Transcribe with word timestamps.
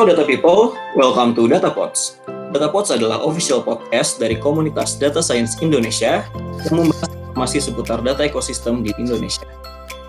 Halo 0.00 0.16
Data 0.16 0.24
People, 0.24 0.72
welcome 0.96 1.36
to 1.36 1.44
Data 1.44 1.68
Pods. 1.68 2.24
Data 2.24 2.72
Pods 2.72 2.88
adalah 2.88 3.20
official 3.20 3.60
podcast 3.60 4.16
dari 4.16 4.32
komunitas 4.32 4.96
Data 4.96 5.20
Science 5.20 5.60
Indonesia 5.60 6.24
yang 6.64 6.72
membahas 6.72 7.12
informasi 7.12 7.60
seputar 7.60 8.00
data 8.00 8.24
ekosistem 8.24 8.80
di 8.80 8.96
Indonesia. 8.96 9.44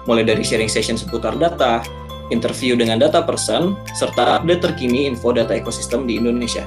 Mulai 0.07 0.23
dari 0.23 0.47
sharing 0.47 0.71
session 0.71 0.95
seputar 0.95 1.35
data, 1.35 1.83
interview 2.31 2.79
dengan 2.79 3.03
data 3.03 3.19
person, 3.19 3.75
serta 3.91 4.39
update 4.39 4.63
terkini 4.63 5.11
info 5.11 5.35
data 5.35 5.51
ekosistem 5.59 6.07
di 6.07 6.15
Indonesia. 6.23 6.63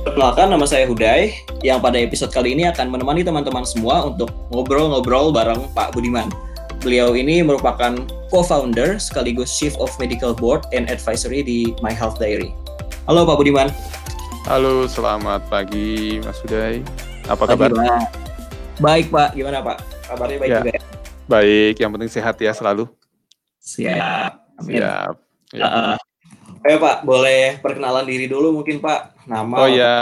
Perkenalkan, 0.00 0.48
nama 0.48 0.64
saya 0.64 0.88
Huday, 0.88 1.44
yang 1.60 1.84
pada 1.84 2.00
episode 2.00 2.32
kali 2.32 2.56
ini 2.56 2.64
akan 2.72 2.88
menemani 2.88 3.20
teman-teman 3.20 3.68
semua 3.68 4.08
untuk 4.08 4.32
ngobrol-ngobrol 4.48 5.28
bareng 5.28 5.68
Pak 5.76 5.92
Budiman. 5.92 6.49
Beliau 6.80 7.12
ini 7.12 7.44
merupakan 7.44 7.92
co-founder 8.32 8.96
sekaligus 8.96 9.52
Chief 9.52 9.76
of 9.76 9.92
Medical 10.00 10.32
Board 10.32 10.64
and 10.72 10.88
Advisory 10.88 11.44
di 11.44 11.76
My 11.84 11.92
Health 11.92 12.16
Diary. 12.16 12.56
Halo 13.04 13.28
Pak 13.28 13.36
Budiman. 13.36 13.68
Halo, 14.48 14.88
selamat 14.88 15.44
pagi 15.52 16.16
Mas 16.24 16.40
Huday. 16.40 16.80
Apa 17.28 17.44
kabar? 17.44 17.68
Pak. 17.68 18.08
Baik 18.80 19.12
Pak, 19.12 19.36
gimana 19.36 19.60
Pak? 19.60 19.76
Kabarnya 20.08 20.38
baik 20.40 20.48
Ya. 20.48 20.58
juga 20.64 20.70
ya? 20.72 20.82
Baik, 21.28 21.74
yang 21.84 21.90
penting 21.92 22.08
sehat 22.08 22.40
ya 22.40 22.52
selalu. 22.56 22.88
Siap. 23.60 24.32
Amin. 24.56 24.80
Siap. 24.80 25.14
Ya. 25.52 25.68
Uh, 25.68 25.98
Ayo 26.60 26.76
Pak, 26.80 27.04
boleh 27.04 27.60
perkenalan 27.60 28.08
diri 28.08 28.24
dulu 28.24 28.56
mungkin 28.56 28.80
Pak. 28.80 29.28
Nama. 29.28 29.54
Oh 29.56 29.68
ya, 29.68 29.96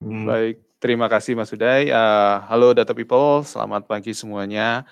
Hmm. 0.00 0.28
baik. 0.28 0.60
Terima 0.76 1.08
kasih 1.08 1.36
Mas 1.36 1.48
Huday. 1.48 1.88
Eh, 1.88 2.34
halo 2.48 2.72
Data 2.72 2.92
People, 2.92 3.44
selamat 3.44 3.84
pagi 3.84 4.12
semuanya. 4.12 4.84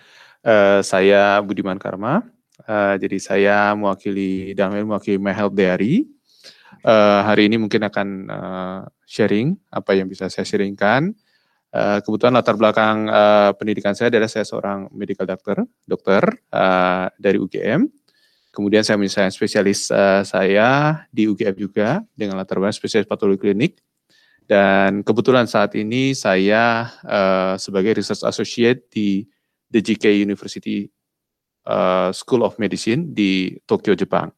Eh, 0.49 0.81
saya 0.81 1.45
Budiman 1.45 1.77
Karma. 1.77 2.25
Eh, 2.65 2.95
jadi 3.05 3.19
saya 3.21 3.57
mewakili 3.77 4.57
dan 4.57 4.73
mewakili 4.73 5.21
My 5.21 5.37
Health 5.37 5.53
Diary. 5.53 6.09
Eh, 6.89 7.21
hari 7.21 7.53
ini 7.53 7.61
mungkin 7.61 7.85
akan 7.85 8.09
eh, 8.33 8.81
sharing 9.05 9.53
apa 9.69 9.93
yang 9.93 10.09
bisa 10.09 10.33
saya 10.33 10.49
sharingkan. 10.49 11.13
Eh, 11.69 11.99
kebetulan 12.01 12.33
latar 12.33 12.57
belakang 12.57 13.13
eh, 13.13 13.51
pendidikan 13.61 13.93
saya 13.93 14.09
adalah 14.09 14.25
saya 14.25 14.49
seorang 14.49 14.89
medical 14.97 15.29
doctor, 15.29 15.69
dokter 15.85 16.25
eh, 16.33 17.07
dari 17.21 17.37
UGM. 17.37 17.85
Kemudian 18.49 18.81
saya 18.81 18.97
misalnya 18.97 19.29
spesialis 19.29 19.93
eh, 19.93 20.25
saya 20.25 21.05
di 21.13 21.29
UGM 21.29 21.61
juga 21.61 22.01
dengan 22.17 22.41
latar 22.41 22.57
belakang 22.57 22.81
spesialis 22.81 23.05
patologi 23.05 23.45
klinik. 23.45 23.85
Dan 24.49 25.05
kebetulan 25.05 25.45
saat 25.45 25.77
ini 25.77 26.17
saya 26.17 26.89
eh, 27.05 27.55
sebagai 27.61 28.01
research 28.01 28.25
associate 28.25 28.89
di 28.89 29.29
the 29.71 29.81
JK 29.85 30.25
University 30.25 30.89
eh, 31.69 32.11
School 32.13 32.43
of 32.45 32.57
Medicine 32.57 33.13
di 33.13 33.55
Tokyo, 33.65 33.93
Jepang. 33.93 34.33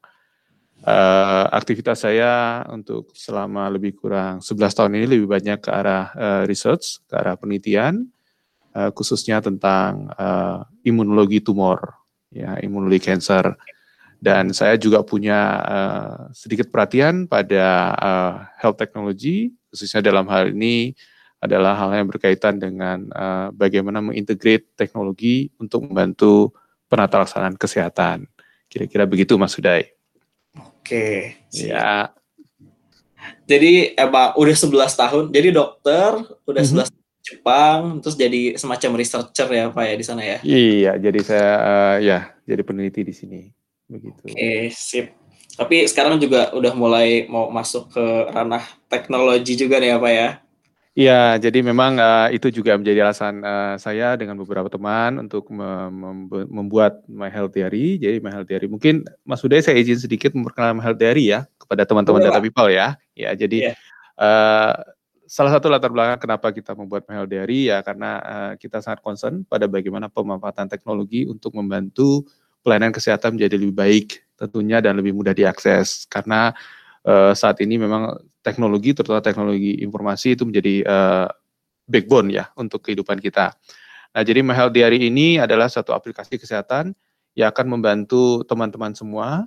Eh, 0.81 1.47
aktivitas 1.53 2.09
saya 2.09 2.65
untuk 2.73 3.13
selama 3.13 3.69
lebih 3.69 4.01
kurang 4.01 4.41
11 4.41 4.73
tahun 4.73 4.97
ini 4.97 5.07
lebih 5.13 5.29
banyak 5.29 5.61
ke 5.61 5.69
arah 5.69 6.09
eh, 6.17 6.43
research, 6.49 7.05
ke 7.05 7.15
arah 7.21 7.37
penelitian, 7.37 8.09
eh, 8.73 8.91
khususnya 8.97 9.45
tentang 9.45 10.09
eh, 10.17 10.89
imunologi 10.89 11.45
tumor, 11.45 12.01
ya 12.33 12.57
imunologi 12.65 13.13
cancer. 13.13 13.55
Dan 14.21 14.53
saya 14.57 14.77
juga 14.81 15.05
punya 15.05 15.41
eh, 15.65 16.17
sedikit 16.33 16.73
perhatian 16.73 17.29
pada 17.29 17.93
eh, 18.01 18.35
health 18.65 18.81
technology, 18.81 19.53
khususnya 19.69 20.01
dalam 20.01 20.25
hal 20.33 20.57
ini 20.57 20.97
adalah 21.41 21.73
hal 21.75 21.91
yang 21.97 22.09
berkaitan 22.09 22.61
dengan 22.61 23.09
eh, 23.09 23.49
bagaimana 23.53 24.05
mengintegrate 24.05 24.69
teknologi 24.77 25.49
untuk 25.57 25.89
membantu 25.89 26.53
penata 26.87 27.17
laksanaan 27.19 27.57
kesehatan. 27.57 28.29
Kira-kira 28.69 29.09
begitu 29.09 29.35
Mas 29.35 29.57
Huday. 29.57 29.89
Oke. 30.55 31.35
Ya, 31.51 32.13
Jadi 33.45 33.95
emang 33.95 34.33
udah 34.35 34.57
11 34.57 34.95
tahun. 34.95 35.25
Jadi 35.31 35.49
dokter 35.51 36.11
udah 36.47 36.63
Mhm. 36.63 36.71
11 36.71 36.89
tahun 36.89 37.05
di 37.05 37.23
Jepang, 37.23 37.81
terus 38.01 38.17
jadi 38.17 38.43
semacam 38.57 38.91
researcher 38.97 39.49
ya 39.51 39.65
Pak 39.69 39.85
ya 39.85 39.95
di 39.95 40.05
sana 40.07 40.23
ya. 40.23 40.39
iya. 40.41 40.93
Jadi 40.97 41.21
saya 41.21 41.51
eh, 41.59 41.97
ya 42.07 42.19
jadi 42.43 42.63
peneliti 42.63 43.03
di 43.03 43.13
sini. 43.13 43.41
Begitu. 43.87 44.23
Oke, 44.25 44.71
sip. 44.71 45.15
Tapi 45.53 45.85
sekarang 45.85 46.17
juga 46.17 46.55
udah 46.55 46.73
mulai 46.73 47.27
mau 47.27 47.51
masuk 47.51 47.91
ke 47.91 48.05
ranah 48.31 48.65
teknologi 48.89 49.59
juga 49.59 49.77
nih 49.77 49.93
ya 49.93 49.99
Pak 49.99 50.13
ya. 50.15 50.29
Iya, 51.01 51.41
jadi 51.41 51.65
memang 51.65 51.97
eh, 51.97 52.37
itu 52.37 52.53
juga 52.53 52.77
menjadi 52.77 53.09
alasan 53.09 53.41
eh, 53.41 53.75
saya 53.81 54.21
dengan 54.21 54.37
beberapa 54.37 54.69
teman 54.69 55.17
untuk 55.25 55.49
mem- 55.49 56.29
mem- 56.29 56.51
membuat 56.53 57.01
My 57.09 57.33
Health 57.33 57.57
Diary. 57.57 57.97
Jadi 57.97 58.21
My 58.21 58.29
Health 58.29 58.53
Diary 58.53 58.69
mungkin 58.69 59.09
Mas 59.25 59.41
Uday 59.41 59.65
saya 59.65 59.81
izin 59.81 59.97
sedikit 59.97 60.37
memperkenalkan 60.37 60.77
My 60.77 60.85
Health 60.85 61.01
Diary 61.01 61.33
ya 61.33 61.49
kepada 61.57 61.89
teman-teman 61.89 62.21
Boleh, 62.21 62.29
Data 62.29 62.37
Pak. 62.37 62.45
People 62.45 62.69
ya. 62.69 63.01
Ya, 63.17 63.33
jadi 63.33 63.73
Iya. 63.73 63.75
eh, 64.21 64.73
salah 65.25 65.57
satu 65.57 65.73
latar 65.73 65.89
belakang 65.89 66.21
kenapa 66.21 66.53
kita 66.53 66.77
membuat 66.77 67.09
My 67.09 67.17
Health 67.25 67.33
Diary 67.33 67.73
ya 67.73 67.81
karena 67.81 68.11
eh, 68.21 68.53
kita 68.61 68.85
sangat 68.85 69.01
concern 69.01 69.41
pada 69.49 69.65
bagaimana 69.65 70.13
pemanfaatan 70.13 70.69
teknologi 70.69 71.25
untuk 71.25 71.57
membantu 71.57 72.29
pelayanan 72.61 72.93
kesehatan 72.93 73.41
menjadi 73.41 73.57
lebih 73.57 73.73
baik 73.73 74.21
tentunya 74.37 74.85
dan 74.85 75.01
lebih 75.01 75.17
mudah 75.17 75.33
diakses 75.33 76.05
karena 76.13 76.53
eh, 77.09 77.33
saat 77.33 77.57
ini 77.65 77.81
memang 77.81 78.21
teknologi 78.41 78.97
terutama 78.97 79.21
teknologi 79.21 79.81
informasi 79.85 80.37
itu 80.37 80.45
menjadi 80.49 80.75
eh, 80.85 81.29
backbone 81.91 82.33
ya 82.33 82.49
untuk 82.57 82.87
kehidupan 82.87 83.19
kita. 83.19 83.53
Nah, 84.11 84.23
jadi 84.27 84.43
My 84.43 84.55
Health 84.57 84.75
Diary 84.75 85.07
ini 85.07 85.39
adalah 85.39 85.71
satu 85.71 85.95
aplikasi 85.95 86.39
kesehatan 86.39 86.95
yang 87.39 87.49
akan 87.55 87.67
membantu 87.79 88.43
teman-teman 88.47 88.95
semua 88.97 89.47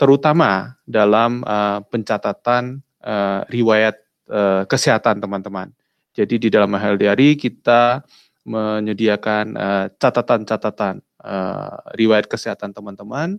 terutama 0.00 0.80
dalam 0.88 1.44
eh, 1.44 1.80
pencatatan 1.90 2.80
eh, 3.04 3.40
riwayat 3.52 3.96
eh, 4.30 4.62
kesehatan 4.64 5.20
teman-teman. 5.20 5.68
Jadi 6.16 6.36
di 6.36 6.48
dalam 6.48 6.72
My 6.72 6.80
Health 6.80 7.00
Diary 7.00 7.36
kita 7.36 8.02
menyediakan 8.40 9.52
catatan-catatan 10.00 11.04
eh, 11.04 11.76
riwayat 12.00 12.24
kesehatan 12.24 12.72
teman-teman 12.72 13.36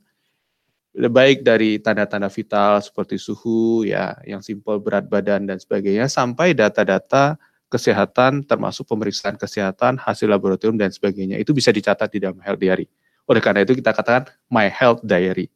baik 0.91 1.47
dari 1.47 1.79
tanda-tanda 1.79 2.27
vital 2.27 2.83
seperti 2.83 3.15
suhu 3.15 3.87
ya 3.87 4.19
yang 4.27 4.43
simpel 4.43 4.75
berat 4.83 5.07
badan 5.07 5.47
dan 5.47 5.55
sebagainya 5.55 6.11
sampai 6.11 6.51
data-data 6.51 7.39
kesehatan 7.71 8.43
termasuk 8.43 8.83
pemeriksaan 8.83 9.39
kesehatan 9.39 9.95
hasil 9.95 10.27
laboratorium 10.27 10.75
dan 10.75 10.91
sebagainya. 10.91 11.39
Itu 11.39 11.55
bisa 11.55 11.71
dicatat 11.71 12.11
di 12.11 12.19
dalam 12.19 12.43
health 12.43 12.59
diary. 12.59 12.91
Oleh 13.23 13.39
karena 13.39 13.63
itu 13.63 13.71
kita 13.79 13.95
katakan 13.95 14.27
my 14.51 14.67
health 14.67 14.99
diary. 15.07 15.47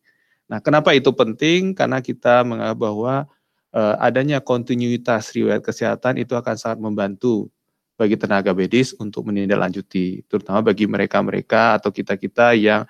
Nah 0.48 0.64
kenapa 0.64 0.96
itu 0.96 1.12
penting? 1.12 1.76
Karena 1.76 2.00
kita 2.00 2.48
menganggap 2.48 2.80
bahwa 2.80 3.28
eh, 3.76 3.96
adanya 4.00 4.40
kontinuitas 4.40 5.36
riwayat 5.36 5.60
kesehatan 5.60 6.16
itu 6.16 6.32
akan 6.40 6.56
sangat 6.56 6.80
membantu 6.80 7.52
bagi 8.00 8.16
tenaga 8.16 8.52
medis 8.52 8.92
untuk 9.00 9.28
menindaklanjuti 9.28 10.28
terutama 10.28 10.60
bagi 10.60 10.84
mereka-mereka 10.84 11.80
atau 11.80 11.96
kita-kita 11.96 12.52
yang 12.56 12.84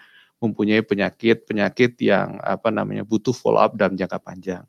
mempunyai 0.45 0.85
penyakit-penyakit 0.85 1.97
yang 2.06 2.38
apa 2.39 2.69
namanya 2.69 3.01
butuh 3.01 3.33
follow 3.33 3.61
up 3.61 3.73
dalam 3.73 3.97
jangka 3.97 4.22
panjang. 4.22 4.63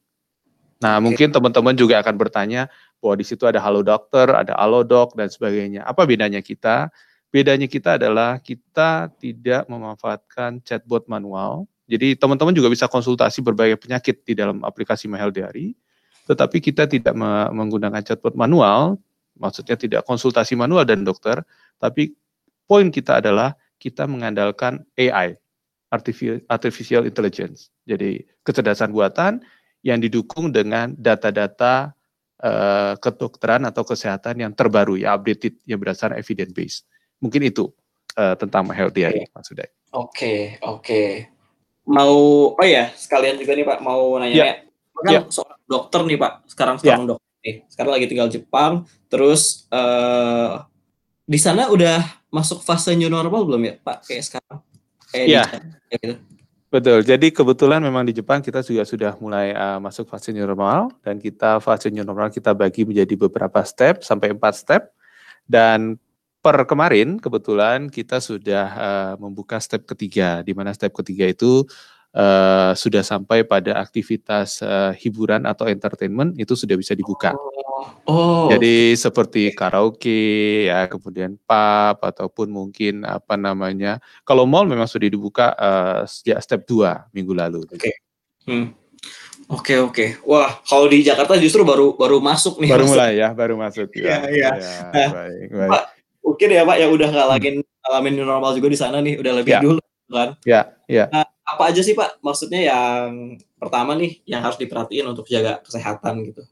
Nah, 0.76 1.00
mungkin 1.00 1.32
teman-teman 1.32 1.72
juga 1.72 2.00
akan 2.04 2.16
bertanya 2.20 2.68
bahwa 3.00 3.14
di 3.16 3.24
situ 3.24 3.48
ada 3.48 3.60
halo 3.64 3.80
dokter, 3.80 4.28
ada 4.28 4.52
alodoc 4.56 5.16
dan 5.16 5.32
sebagainya. 5.32 5.84
Apa 5.88 6.04
bedanya 6.04 6.44
kita? 6.44 6.92
Bedanya 7.32 7.64
kita 7.68 7.96
adalah 7.96 8.40
kita 8.40 9.08
tidak 9.16 9.64
memanfaatkan 9.68 10.60
chatbot 10.64 11.08
manual. 11.08 11.64
Jadi 11.86 12.18
teman-teman 12.18 12.52
juga 12.52 12.68
bisa 12.68 12.90
konsultasi 12.90 13.40
berbagai 13.40 13.78
penyakit 13.78 14.26
di 14.26 14.34
dalam 14.34 14.60
aplikasi 14.66 15.06
My 15.06 15.22
Health 15.22 15.38
Diary, 15.38 15.72
tetapi 16.26 16.58
kita 16.58 16.90
tidak 16.90 17.14
me- 17.14 17.50
menggunakan 17.54 18.02
chatbot 18.02 18.34
manual, 18.34 18.98
maksudnya 19.38 19.78
tidak 19.78 20.02
konsultasi 20.02 20.58
manual 20.58 20.82
dan 20.82 21.06
dokter, 21.06 21.46
tapi 21.78 22.18
poin 22.66 22.90
kita 22.90 23.22
adalah 23.22 23.54
kita 23.78 24.08
mengandalkan 24.10 24.82
AI, 24.98 25.38
artificial 25.90 27.06
intelligence. 27.06 27.70
Jadi 27.86 28.24
kecerdasan 28.42 28.90
buatan 28.90 29.42
yang 29.86 30.02
didukung 30.02 30.50
dengan 30.50 30.90
data-data 30.98 31.94
eh, 32.42 32.94
kedokteran 32.98 33.64
atau 33.64 33.86
kesehatan 33.86 34.42
yang 34.42 34.52
terbaru 34.52 34.98
ya 34.98 35.14
updated 35.14 35.62
yang 35.64 35.78
berdasarkan 35.78 36.18
evidence 36.18 36.52
based. 36.52 36.80
Mungkin 37.22 37.46
itu 37.46 37.70
eh, 38.18 38.34
tentang 38.36 38.66
My 38.66 38.74
Health 38.74 38.94
Diary, 38.98 39.30
Mas 39.30 39.46
Uday. 39.48 39.70
Oke, 39.94 40.58
oke. 40.66 41.30
Mau 41.86 42.14
oh 42.58 42.66
ya, 42.66 42.90
sekalian 42.98 43.38
juga 43.38 43.54
nih 43.54 43.62
Pak 43.62 43.78
mau 43.80 44.18
nanya 44.18 44.34
Ya. 44.34 44.54
kan 44.96 45.12
Ya. 45.12 45.20
seorang 45.30 45.60
dokter 45.70 46.00
nih 46.02 46.18
Pak. 46.18 46.32
Sekarang 46.50 46.76
seorang 46.82 47.06
dokter 47.14 47.30
nih. 47.46 47.54
Sekarang 47.70 47.92
lagi 47.94 48.06
tinggal 48.10 48.28
Jepang, 48.32 48.72
terus 49.06 49.70
eh 49.70 50.52
di 51.26 51.38
sana 51.42 51.70
udah 51.70 52.02
masuk 52.30 52.62
fase 52.62 52.94
new 52.94 53.10
normal 53.10 53.42
belum 53.46 53.62
ya, 53.66 53.74
Pak? 53.82 54.06
Kayak 54.06 54.24
sekarang. 54.34 54.58
Kayak 55.16 55.28
Ya. 55.32 55.44
di 55.48 55.56
kayak 55.88 56.00
gitu. 56.04 56.14
Betul. 56.66 56.98
Jadi 57.06 57.32
kebetulan 57.32 57.80
memang 57.80 58.04
di 58.04 58.12
Jepang 58.12 58.42
kita 58.44 58.60
juga 58.60 58.84
sudah 58.84 59.16
mulai 59.16 59.54
uh, 59.56 59.78
masuk 59.80 60.10
fase 60.12 60.34
new 60.34 60.44
normal 60.44 60.92
dan 61.00 61.16
kita 61.16 61.62
fase 61.62 61.88
new 61.88 62.04
normal 62.04 62.28
kita 62.28 62.52
bagi 62.52 62.84
menjadi 62.84 63.16
beberapa 63.16 63.64
step 63.64 64.04
sampai 64.04 64.34
empat 64.34 64.54
step 64.60 64.82
dan 65.48 65.96
per 66.42 66.62
kemarin 66.66 67.16
kebetulan 67.16 67.90
kita 67.90 68.20
sudah 68.20 68.66
uh, 68.76 69.14
membuka 69.18 69.58
step 69.62 69.82
ketiga, 69.82 70.42
di 70.46 70.54
mana 70.54 70.70
step 70.74 70.94
ketiga 70.94 71.26
itu 71.26 71.66
uh, 72.14 72.70
sudah 72.74 73.02
sampai 73.02 73.42
pada 73.42 73.78
aktivitas 73.82 74.62
uh, 74.62 74.94
hiburan 74.94 75.46
atau 75.46 75.66
entertainment 75.66 76.38
itu 76.38 76.54
sudah 76.54 76.78
bisa 76.78 76.94
dibuka. 76.94 77.34
Oh. 77.34 77.65
Oh. 78.08 78.48
Jadi 78.52 78.96
seperti 78.96 79.52
karaoke 79.52 80.66
ya, 80.70 80.88
kemudian 80.88 81.36
pub 81.44 81.96
ataupun 82.00 82.48
mungkin 82.48 83.04
apa 83.04 83.34
namanya. 83.34 84.00
Kalau 84.24 84.48
mall 84.48 84.64
memang 84.64 84.88
sudah 84.88 85.08
dibuka 85.08 85.52
uh, 85.56 86.02
sejak 86.08 86.38
step 86.42 86.60
2 86.64 87.12
minggu 87.12 87.32
lalu. 87.36 87.64
Oke. 87.68 87.78
Okay. 87.78 87.94
Hmm. 88.46 88.66
Oke 89.46 89.78
oke. 89.78 90.06
Wah, 90.26 90.58
kalau 90.66 90.90
di 90.90 91.06
Jakarta 91.06 91.38
justru 91.38 91.62
baru 91.62 91.94
baru 91.94 92.18
masuk 92.18 92.58
nih. 92.58 92.70
Baru 92.72 92.86
masuk. 92.88 92.94
mulai 92.98 93.12
ya, 93.14 93.28
baru 93.30 93.54
masuk 93.54 93.88
ya. 93.94 94.02
Iya, 94.02 94.18
iya. 94.32 94.50
Ya, 94.58 94.74
nah, 94.90 95.10
baik, 95.14 95.48
baik. 95.54 95.70
Pak, 95.70 95.82
mungkin 96.26 96.48
ya 96.50 96.62
Pak 96.66 96.76
yang 96.82 96.90
udah 96.90 97.08
ngalamin 97.14 97.54
hmm. 97.62 97.80
ngalamin 97.86 98.14
normal 98.18 98.50
juga 98.58 98.68
di 98.72 98.78
sana 98.78 98.98
nih, 98.98 99.14
udah 99.22 99.32
lebih 99.38 99.52
ya. 99.54 99.60
dulu 99.62 99.80
kan. 100.10 100.34
Iya, 100.42 100.60
iya. 100.90 101.04
Nah, 101.14 101.26
apa 101.46 101.62
aja 101.70 101.78
sih 101.82 101.94
Pak 101.94 102.18
maksudnya 102.22 102.58
yang 102.58 103.38
pertama 103.54 103.94
nih 103.94 104.18
yang 104.26 104.42
harus 104.42 104.58
diperhatiin 104.58 105.06
untuk 105.06 105.30
jaga 105.30 105.62
kesehatan 105.62 106.26
gitu? 106.26 106.42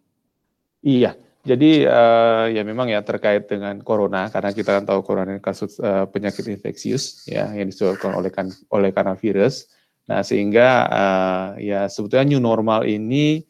Iya. 0.84 1.16
Jadi 1.44 1.84
uh, 1.84 2.48
ya 2.48 2.64
memang 2.64 2.88
ya 2.88 3.04
terkait 3.04 3.44
dengan 3.44 3.76
corona 3.84 4.32
karena 4.32 4.56
kita 4.56 4.80
kan 4.80 4.84
tahu 4.88 5.04
corona 5.04 5.36
kasus 5.44 5.76
uh, 5.76 6.08
penyakit 6.08 6.48
infeksius 6.48 7.28
ya 7.28 7.52
yang 7.52 7.68
disebabkan 7.68 8.16
oleh 8.16 8.32
kan 8.32 8.48
oleh 8.72 8.92
karena 8.96 9.12
virus. 9.12 9.68
Nah, 10.08 10.24
sehingga 10.24 10.68
uh, 10.88 11.48
ya 11.60 11.88
sebetulnya 11.88 12.24
new 12.36 12.40
normal 12.40 12.88
ini 12.88 13.44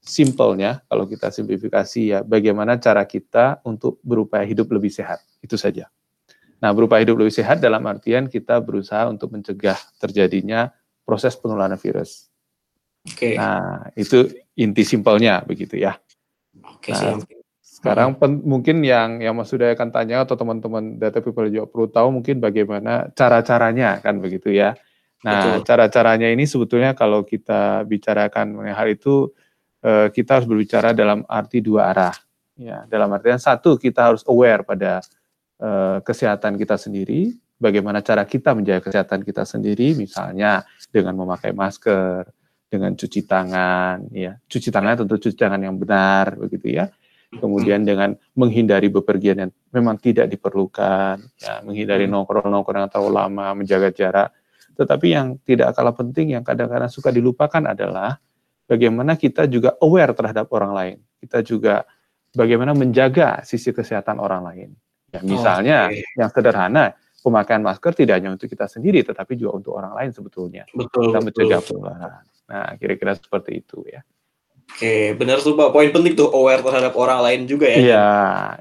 simpelnya 0.00 0.84
kalau 0.88 1.04
kita 1.04 1.28
simplifikasi 1.32 2.00
ya 2.16 2.18
bagaimana 2.24 2.80
cara 2.80 3.04
kita 3.04 3.60
untuk 3.64 4.00
berupaya 4.00 4.44
hidup 4.44 4.72
lebih 4.72 4.92
sehat. 4.92 5.20
Itu 5.44 5.60
saja. 5.60 5.88
Nah, 6.64 6.72
berupaya 6.72 7.04
hidup 7.04 7.20
lebih 7.20 7.32
sehat 7.36 7.60
dalam 7.60 7.84
artian 7.84 8.24
kita 8.24 8.56
berusaha 8.64 9.04
untuk 9.04 9.36
mencegah 9.36 9.76
terjadinya 10.00 10.72
proses 11.04 11.36
penularan 11.36 11.76
virus. 11.76 12.32
Oke. 13.04 13.32
Okay. 13.32 13.34
Nah, 13.36 13.92
itu 14.00 14.32
inti 14.56 14.80
simpelnya 14.80 15.44
begitu 15.44 15.76
ya. 15.76 16.00
Oke, 16.84 16.92
okay, 16.92 17.16
nah, 17.16 17.44
sekarang 17.64 18.16
pen, 18.20 18.44
mungkin 18.44 18.84
yang 18.84 19.24
yang 19.24 19.32
Mas 19.32 19.48
Sudah 19.48 19.72
akan 19.72 19.88
tanya 19.88 20.24
atau 20.24 20.36
teman-teman 20.36 21.00
data 21.00 21.24
people 21.24 21.48
juga 21.48 21.64
perlu 21.64 21.88
tahu 21.88 22.08
mungkin 22.20 22.40
bagaimana 22.40 23.08
cara-caranya 23.16 24.04
kan 24.04 24.20
begitu 24.20 24.52
ya. 24.52 24.76
Nah, 25.24 25.64
cara-caranya 25.64 26.28
ini 26.28 26.44
sebetulnya 26.44 26.92
kalau 26.92 27.24
kita 27.24 27.88
bicarakan 27.88 28.60
mengenai 28.60 28.76
hal 28.76 28.88
itu, 28.92 29.32
eh, 29.80 30.12
kita 30.12 30.36
harus 30.36 30.46
berbicara 30.48 30.92
dalam 30.92 31.24
arti 31.24 31.64
dua 31.64 31.88
arah. 31.96 32.12
Ya, 32.60 32.84
dalam 32.86 33.08
artian 33.08 33.40
satu, 33.40 33.80
kita 33.80 34.12
harus 34.12 34.20
aware 34.28 34.60
pada 34.68 35.00
eh, 35.64 35.98
kesehatan 36.04 36.60
kita 36.60 36.76
sendiri, 36.76 37.32
bagaimana 37.56 38.04
cara 38.04 38.28
kita 38.28 38.52
menjaga 38.52 38.92
kesehatan 38.92 39.24
kita 39.24 39.48
sendiri, 39.48 39.96
misalnya 39.96 40.68
dengan 40.92 41.16
memakai 41.16 41.56
masker, 41.56 42.28
dengan 42.68 42.96
cuci 42.98 43.20
tangan, 43.24 44.10
ya, 44.10 44.34
cuci 44.44 44.68
tangan 44.68 45.04
tentu 45.04 45.16
cuci 45.20 45.36
tangan 45.38 45.62
yang 45.62 45.76
benar, 45.78 46.34
begitu 46.36 46.74
ya. 46.74 46.90
Kemudian 47.34 47.82
dengan 47.82 48.14
menghindari 48.38 48.86
bepergian 48.90 49.36
yang 49.46 49.50
memang 49.74 49.98
tidak 49.98 50.30
diperlukan, 50.30 51.18
ya, 51.38 51.62
menghindari 51.66 52.06
hmm. 52.06 52.14
nongkrong-nongkrong 52.14 52.86
yang 52.86 52.90
terlalu 52.90 53.10
lama, 53.14 53.46
menjaga 53.58 53.90
jarak 53.90 54.28
tetapi 54.74 55.06
yang 55.14 55.26
tidak 55.46 55.72
kalah 55.78 55.94
penting 55.94 56.34
yang 56.34 56.42
kadang-kadang 56.42 56.90
suka 56.90 57.14
dilupakan 57.14 57.62
adalah 57.62 58.18
bagaimana 58.66 59.14
kita 59.14 59.46
juga 59.46 59.78
aware 59.78 60.12
terhadap 60.12 60.50
orang 60.50 60.72
lain. 60.74 60.96
Kita 61.22 61.40
juga 61.46 61.86
bagaimana 62.34 62.74
menjaga 62.74 63.46
sisi 63.46 63.70
kesehatan 63.70 64.18
orang 64.18 64.42
lain. 64.42 64.70
Ya, 65.14 65.22
misalnya 65.22 65.94
okay. 65.94 66.02
yang 66.18 66.30
sederhana, 66.34 66.98
pemakaian 67.22 67.62
masker 67.62 67.94
tidak 67.94 68.18
hanya 68.18 68.34
untuk 68.34 68.50
kita 68.50 68.66
sendiri, 68.66 69.06
tetapi 69.06 69.38
juga 69.38 69.62
untuk 69.62 69.78
orang 69.78 69.94
lain 69.94 70.10
sebetulnya. 70.10 70.66
Betul. 70.74 71.14
Kita 71.14 71.22
mencegah 71.22 71.60
penularan. 71.62 72.24
Nah, 72.44 72.76
kira-kira 72.76 73.16
seperti 73.16 73.64
itu 73.64 73.80
ya. 73.88 74.04
Oke, 74.64 75.14
benar 75.14 75.38
tuh 75.44 75.54
Pak. 75.54 75.70
Poin 75.70 75.88
penting 75.92 76.16
tuh 76.16 76.32
aware 76.32 76.64
terhadap 76.64 76.96
orang 76.96 77.20
lain 77.20 77.40
juga 77.44 77.68
ya. 77.68 77.78
Iya, 77.78 78.10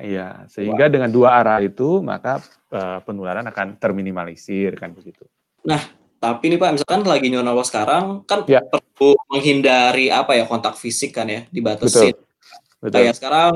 iya. 0.03 0.27
Sehingga 0.51 0.85
Wah. 0.85 0.91
dengan 0.91 1.09
dua 1.09 1.30
arah 1.39 1.59
itu 1.63 2.03
maka 2.03 2.44
uh, 2.69 3.00
penularan 3.01 3.47
akan 3.47 3.80
terminimalisir 3.80 4.75
kan 4.75 4.91
begitu. 4.91 5.24
Nah, 5.63 5.80
tapi 6.19 6.53
nih 6.53 6.59
Pak, 6.59 6.71
misalkan 6.80 7.01
lagi 7.07 7.27
normal 7.31 7.65
sekarang 7.65 8.06
kan 8.27 8.44
ya. 8.45 8.62
perlu 8.62 9.15
menghindari 9.31 10.12
apa 10.12 10.36
ya 10.36 10.44
kontak 10.45 10.75
fisik 10.75 11.15
kan 11.15 11.27
ya, 11.27 11.47
dibatasi. 11.50 12.13
Betul. 12.13 12.21
Betul. 12.83 12.95
Kayak 13.00 13.15
sekarang 13.15 13.53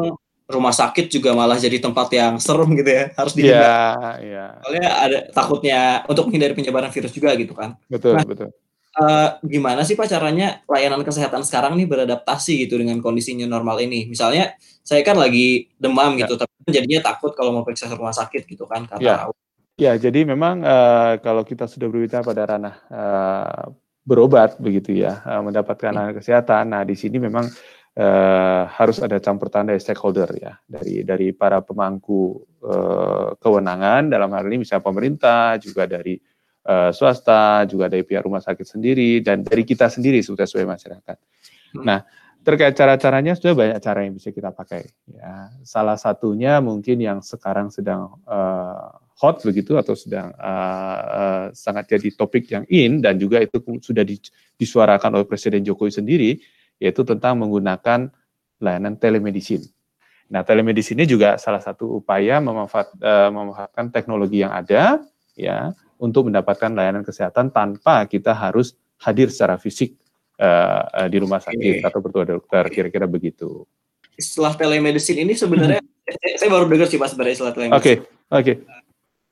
rumah 0.48 0.72
sakit 0.72 1.12
juga 1.12 1.36
malah 1.36 1.60
jadi 1.60 1.84
tempat 1.84 2.08
yang 2.16 2.40
serem 2.40 2.72
gitu 2.80 2.88
ya, 2.88 3.12
harus 3.20 3.36
dihindari. 3.36 3.68
Iya, 3.68 4.12
iya. 4.24 4.46
Soalnya 4.64 4.88
ada 4.96 5.18
takutnya 5.36 5.80
untuk 6.08 6.32
menghindari 6.32 6.56
penyebaran 6.56 6.92
virus 6.96 7.12
juga 7.12 7.36
gitu 7.36 7.52
kan. 7.52 7.76
Betul, 7.92 8.16
nah, 8.16 8.24
betul. 8.24 8.50
Uh, 8.98 9.38
gimana 9.46 9.86
sih 9.86 9.94
Pak 9.94 10.10
caranya 10.10 10.66
layanan 10.66 11.06
kesehatan 11.06 11.46
sekarang 11.46 11.78
nih 11.78 11.86
beradaptasi 11.86 12.66
gitu 12.66 12.82
dengan 12.82 12.98
kondisi 12.98 13.38
new 13.38 13.46
normal 13.46 13.78
ini? 13.78 14.10
Misalnya 14.10 14.58
saya 14.82 15.06
kan 15.06 15.22
lagi 15.22 15.70
demam 15.78 16.18
ya. 16.18 16.26
gitu, 16.26 16.34
tapi 16.42 16.50
jadinya 16.74 17.14
takut 17.14 17.38
kalau 17.38 17.54
mau 17.54 17.62
periksa 17.62 17.86
ke 17.86 17.94
rumah 17.94 18.18
sakit 18.18 18.50
gitu 18.50 18.66
kan 18.66 18.90
karena 18.90 19.30
ya. 19.30 19.30
Ya, 19.78 19.94
jadi 19.94 20.26
memang 20.26 20.66
uh, 20.66 21.22
kalau 21.22 21.46
kita 21.46 21.70
sudah 21.70 21.86
berbicara 21.86 22.26
pada 22.26 22.50
ranah 22.50 22.76
uh, 22.90 23.70
berobat 24.02 24.58
begitu 24.58 24.98
ya, 24.98 25.22
uh, 25.22 25.46
mendapatkan 25.46 25.94
hmm. 25.94 25.98
layanan 26.02 26.18
kesehatan. 26.18 26.64
Nah, 26.74 26.82
di 26.82 26.98
sini 26.98 27.22
memang 27.22 27.46
uh, 28.02 28.66
harus 28.66 28.98
ada 28.98 29.22
campur 29.22 29.54
tangan 29.54 29.78
dari 29.78 29.82
stakeholder 29.84 30.34
ya, 30.34 30.58
dari 30.66 31.06
dari 31.06 31.30
para 31.38 31.62
pemangku 31.62 32.42
uh, 32.66 33.38
kewenangan 33.38 34.10
dalam 34.10 34.34
hal 34.34 34.50
ini 34.50 34.66
misalnya 34.66 34.82
pemerintah, 34.82 35.62
juga 35.62 35.86
dari 35.86 36.18
uh, 36.68 36.92
swasta, 36.92 37.64
juga 37.66 37.88
dari 37.88 38.04
pihak 38.04 38.28
rumah 38.28 38.44
sakit 38.44 38.68
sendiri 38.68 39.24
dan 39.24 39.42
dari 39.42 39.64
kita 39.64 39.88
sendiri 39.88 40.20
sebagai 40.20 40.68
masyarakat. 40.68 41.18
Hmm. 41.74 41.84
Nah, 41.88 42.00
terkait 42.44 42.76
cara-caranya 42.76 43.36
sudah 43.36 43.56
banyak 43.56 43.80
cara 43.80 44.04
yang 44.04 44.14
bisa 44.16 44.32
kita 44.32 44.52
pakai. 44.52 44.88
Ya, 45.08 45.52
salah 45.64 45.96
satunya 45.96 46.60
mungkin 46.60 47.00
yang 47.00 47.20
sekarang 47.24 47.72
sedang 47.72 48.20
uh, 48.28 48.92
hot 49.18 49.42
begitu 49.44 49.76
atau 49.76 49.98
sedang 49.98 50.32
uh, 50.38 51.00
uh, 51.02 51.46
sangat 51.52 51.98
jadi 51.98 52.14
topik 52.14 52.48
yang 52.48 52.64
in 52.70 53.02
dan 53.02 53.18
juga 53.18 53.42
itu 53.42 53.60
sudah 53.82 54.06
di, 54.06 54.22
disuarakan 54.56 55.20
oleh 55.20 55.26
Presiden 55.28 55.66
Jokowi 55.66 55.92
sendiri 55.92 56.40
yaitu 56.78 57.02
tentang 57.02 57.42
menggunakan 57.42 58.14
layanan 58.62 58.96
telemedicine. 58.96 59.66
Nah, 60.28 60.44
telemedicine 60.44 61.04
ini 61.04 61.08
juga 61.08 61.40
salah 61.40 61.64
satu 61.64 62.04
upaya 62.04 62.38
memanfaat, 62.44 62.94
uh, 63.00 63.30
memanfaatkan 63.34 63.90
teknologi 63.90 64.44
yang 64.46 64.54
ada 64.54 65.02
ya 65.34 65.72
untuk 65.98 66.30
mendapatkan 66.32 66.72
layanan 66.74 67.04
kesehatan 67.04 67.50
tanpa 67.50 68.06
kita 68.10 68.34
harus 68.34 68.74
hadir 69.02 69.30
secara 69.30 69.58
fisik 69.62 69.98
uh, 70.42 71.06
uh, 71.06 71.08
di 71.10 71.18
rumah 71.22 71.42
sakit 71.42 71.82
okay. 71.82 71.86
atau 71.86 72.00
bertemu 72.02 72.38
dokter 72.38 72.64
kira-kira 72.74 73.06
begitu. 73.06 73.66
Istilah 74.18 74.58
telemedicine 74.58 75.26
ini 75.26 75.38
sebenarnya 75.38 75.82
hmm. 75.82 76.38
saya 76.42 76.50
baru 76.50 76.66
dengar 76.66 76.90
sih 76.90 76.98
Pak 76.98 77.10
sebenarnya 77.14 77.36
istilah 77.38 77.54
telemedicine. 77.54 77.78
Oke, 77.78 77.94
okay. 77.94 77.96
oke. 78.34 78.54
Okay 78.54 78.86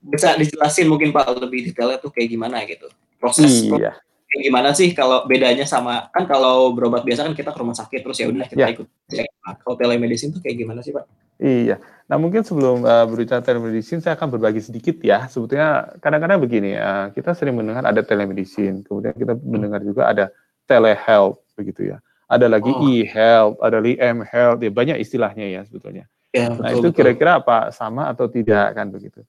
bisa 0.05 0.38
dijelasin 0.38 0.86
mungkin 0.86 1.10
Pak 1.10 1.34
lebih 1.41 1.72
detailnya 1.72 1.98
tuh 1.98 2.13
kayak 2.13 2.29
gimana 2.29 2.62
gitu 2.69 2.86
proses 3.17 3.65
iya. 3.65 3.98
kayak 4.29 4.43
gimana 4.45 4.69
sih 4.77 4.93
kalau 4.93 5.25
bedanya 5.25 5.65
sama 5.65 6.13
kan 6.13 6.29
kalau 6.29 6.69
berobat 6.77 7.01
biasa 7.01 7.25
kan 7.25 7.34
kita 7.34 7.50
ke 7.50 7.57
rumah 7.57 7.74
sakit 7.74 8.05
terus 8.05 8.17
ya 8.22 8.29
udah 8.29 8.45
kita 8.45 8.62
ya. 8.62 8.69
ikut 8.69 8.88
cek 9.10 9.29
kalau 9.62 9.78
telemedicine 9.78 10.34
tuh 10.34 10.42
kayak 10.42 10.58
gimana 10.66 10.82
sih 10.82 10.90
Pak? 10.90 11.06
Iya, 11.36 11.84
nah 12.08 12.16
mungkin 12.16 12.48
sebelum 12.48 12.88
uh, 12.88 13.04
berbicara 13.06 13.44
telemedicine 13.44 14.00
saya 14.00 14.16
akan 14.16 14.40
berbagi 14.40 14.64
sedikit 14.64 14.96
ya. 15.04 15.28
Sebetulnya 15.28 16.00
kadang-kadang 16.00 16.40
begini, 16.40 16.80
uh, 16.80 17.12
kita 17.12 17.36
sering 17.36 17.60
mendengar 17.60 17.84
ada 17.84 18.00
telemedicine, 18.02 18.82
kemudian 18.88 19.12
kita 19.14 19.36
mendengar 19.44 19.84
juga 19.84 20.08
ada 20.08 20.25
telehealth 20.64 21.44
begitu 21.60 21.92
ya. 21.92 21.98
Ada 22.25 22.50
lagi 22.50 22.72
oh. 22.72 22.82
e-health, 22.90 23.62
ada 23.62 23.78
lagi 23.78 24.00
m-health, 24.02 24.60
ya 24.64 24.72
banyak 24.74 24.98
istilahnya 24.98 25.46
ya 25.46 25.62
sebetulnya. 25.68 26.10
Ya, 26.34 26.52
nah 26.52 26.72
itu 26.74 26.90
kira-kira 26.92 27.40
apa 27.40 27.70
sama 27.72 28.10
atau 28.12 28.28
tidak 28.28 28.74
kan 28.75 28.90
begitu? 28.90 29.24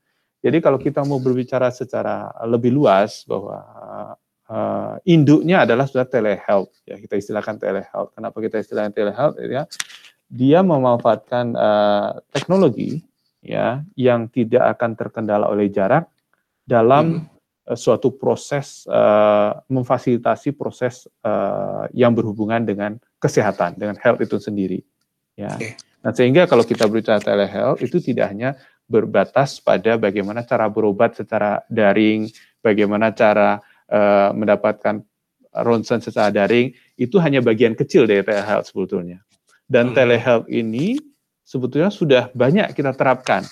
Jadi 0.46 0.62
kalau 0.62 0.78
kita 0.78 1.02
mau 1.02 1.18
berbicara 1.18 1.74
secara 1.74 2.30
lebih 2.46 2.70
luas 2.70 3.26
bahwa 3.26 3.62
induknya 5.06 5.62
adalah 5.62 5.86
sudah 5.86 6.04
telehealth 6.04 6.74
ya 6.82 6.98
kita 6.98 7.14
istilahkan 7.16 7.56
telehealth. 7.56 8.10
Kenapa 8.12 8.36
kita 8.42 8.58
istilahkan 8.58 8.92
telehealth 8.92 9.38
ya? 9.38 9.64
Dia 10.26 10.60
memanfaatkan 10.66 11.54
uh, 11.54 12.18
teknologi 12.34 13.06
ya 13.38 13.86
yang 13.94 14.26
tidak 14.26 14.74
akan 14.76 14.98
terkendala 14.98 15.46
oleh 15.46 15.70
jarak 15.70 16.10
dalam 16.66 17.22
hmm. 17.22 17.78
suatu 17.78 18.18
proses 18.18 18.82
uh, 18.90 19.54
memfasilitasi 19.70 20.58
proses 20.58 21.06
uh, 21.22 21.86
yang 21.94 22.10
berhubungan 22.10 22.66
dengan 22.66 22.98
kesehatan 23.22 23.78
dengan 23.78 23.94
health 24.02 24.18
itu 24.26 24.42
sendiri 24.42 24.82
ya. 25.38 25.54
Okay. 25.54 25.78
Nah, 26.02 26.14
sehingga 26.14 26.46
kalau 26.50 26.62
kita 26.62 26.86
berbicara 26.86 27.22
telehealth 27.22 27.82
itu 27.82 28.02
tidak 28.02 28.30
hanya 28.30 28.54
berbatas 28.86 29.58
pada 29.58 29.98
bagaimana 29.98 30.46
cara 30.46 30.70
berobat 30.70 31.18
secara 31.18 31.62
daring, 31.66 32.30
bagaimana 32.62 33.10
cara 33.10 33.58
uh, 33.90 34.30
mendapatkan 34.34 35.02
ronsen 35.64 36.04
secara 36.04 36.28
daring, 36.28 36.74
itu 37.00 37.16
hanya 37.22 37.40
bagian 37.40 37.72
kecil 37.72 38.04
dari 38.04 38.20
telehealth 38.20 38.68
sebetulnya. 38.68 39.24
Dan 39.66 39.90
hmm. 39.90 39.94
telehealth 39.96 40.46
ini 40.52 41.00
sebetulnya 41.42 41.90
sudah 41.90 42.28
banyak 42.34 42.74
kita 42.74 42.92
terapkan 42.92 43.42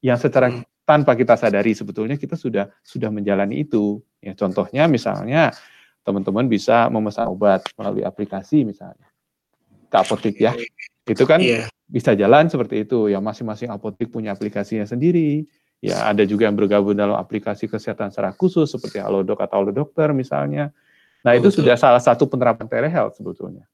yang 0.00 0.16
secara 0.16 0.50
hmm. 0.50 0.64
tanpa 0.88 1.14
kita 1.14 1.36
sadari 1.36 1.76
sebetulnya 1.76 2.16
kita 2.16 2.34
sudah 2.34 2.70
sudah 2.82 3.10
menjalani 3.12 3.62
itu. 3.66 4.00
Ya 4.20 4.32
contohnya 4.34 4.88
misalnya 4.90 5.52
teman-teman 6.02 6.48
bisa 6.48 6.88
memesan 6.88 7.28
obat 7.28 7.64
melalui 7.76 8.02
aplikasi 8.02 8.64
misalnya 8.64 9.06
ke 9.90 9.96
apotek 9.98 10.36
ya. 10.38 10.52
Itu 11.04 11.26
kan 11.26 11.42
yeah. 11.42 11.66
bisa 11.90 12.14
jalan 12.14 12.46
seperti 12.48 12.86
itu. 12.86 13.10
Ya 13.10 13.18
masing-masing 13.18 13.68
apotek 13.68 14.08
punya 14.08 14.32
aplikasinya 14.32 14.86
sendiri. 14.86 15.44
Ya 15.80 16.04
ada 16.04 16.28
juga 16.28 16.44
yang 16.44 16.56
bergabung 16.60 16.92
dalam 16.92 17.16
aplikasi 17.16 17.64
kesehatan 17.64 18.12
secara 18.12 18.36
khusus 18.36 18.68
seperti 18.68 19.00
Halodoc 19.00 19.40
atau 19.40 19.64
Dokter 19.72 20.12
misalnya. 20.12 20.68
Nah, 21.24 21.32
itu 21.36 21.48
Betul. 21.48 21.64
sudah 21.64 21.76
salah 21.76 22.00
satu 22.00 22.28
penerapan 22.28 22.68
telehealth 22.68 23.16
sebetulnya. 23.16 23.64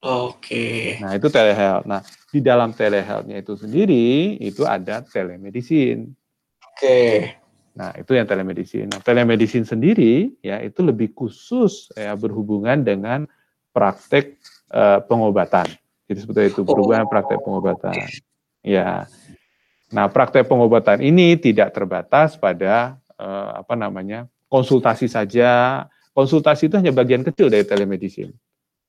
Oke. 0.00 0.38
Okay. 0.40 0.80
Nah, 1.02 1.12
itu 1.18 1.26
telehealth. 1.28 1.86
Nah, 1.86 2.00
di 2.30 2.40
dalam 2.40 2.70
telehealth-nya 2.72 3.36
itu 3.42 3.52
sendiri 3.58 4.38
itu 4.38 4.62
ada 4.64 5.02
telemedicine. 5.02 6.10
Oke. 6.62 6.78
Okay. 6.78 7.14
Nah, 7.76 7.94
itu 7.94 8.14
yang 8.14 8.26
telemedicine. 8.26 8.88
Nah, 8.90 9.00
telemedicine 9.02 9.66
sendiri 9.66 10.30
ya 10.42 10.58
itu 10.62 10.82
lebih 10.82 11.14
khusus 11.14 11.90
ya 11.94 12.14
berhubungan 12.18 12.82
dengan 12.82 13.26
praktek 13.70 14.38
uh, 14.74 14.98
pengobatan. 15.06 15.66
Jadi 16.10 16.18
seperti 16.26 16.58
itu 16.58 16.60
berhubungan 16.66 17.06
oh. 17.06 17.10
praktek 17.10 17.38
pengobatan. 17.42 17.94
Ya. 18.66 19.06
Nah, 19.90 20.06
praktek 20.06 20.46
pengobatan 20.46 21.02
ini 21.02 21.34
tidak 21.34 21.74
terbatas 21.74 22.38
pada 22.38 22.98
uh, 23.18 23.62
apa 23.62 23.74
namanya? 23.74 24.30
konsultasi 24.50 25.06
saja. 25.06 25.86
Konsultasi 26.10 26.66
itu 26.66 26.74
hanya 26.74 26.90
bagian 26.90 27.22
kecil 27.22 27.46
dari 27.46 27.62
telemedicine. 27.62 28.34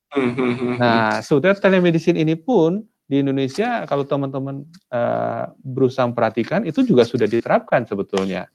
Hmm, 0.09 0.33
hmm, 0.33 0.53
hmm, 0.57 0.73
nah, 0.81 1.21
sebetulnya 1.21 1.55
telemedicine 1.61 2.17
ini 2.19 2.33
pun 2.33 2.83
di 3.05 3.21
Indonesia 3.21 3.85
kalau 3.85 4.03
teman-teman 4.03 4.65
uh, 4.91 5.53
berusaha 5.61 6.09
perhatikan 6.11 6.65
itu 6.65 6.81
juga 6.83 7.05
sudah 7.05 7.29
diterapkan 7.29 7.85
sebetulnya. 7.85 8.49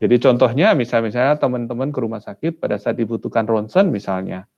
Jadi 0.00 0.16
contohnya 0.20 0.74
misalnya 0.74 1.38
teman-teman 1.38 1.92
ke 1.92 2.00
rumah 2.02 2.20
sakit 2.20 2.58
pada 2.58 2.80
saat 2.80 2.98
dibutuhkan 2.98 3.46
ronsen 3.46 3.92
misalnya, 3.94 4.48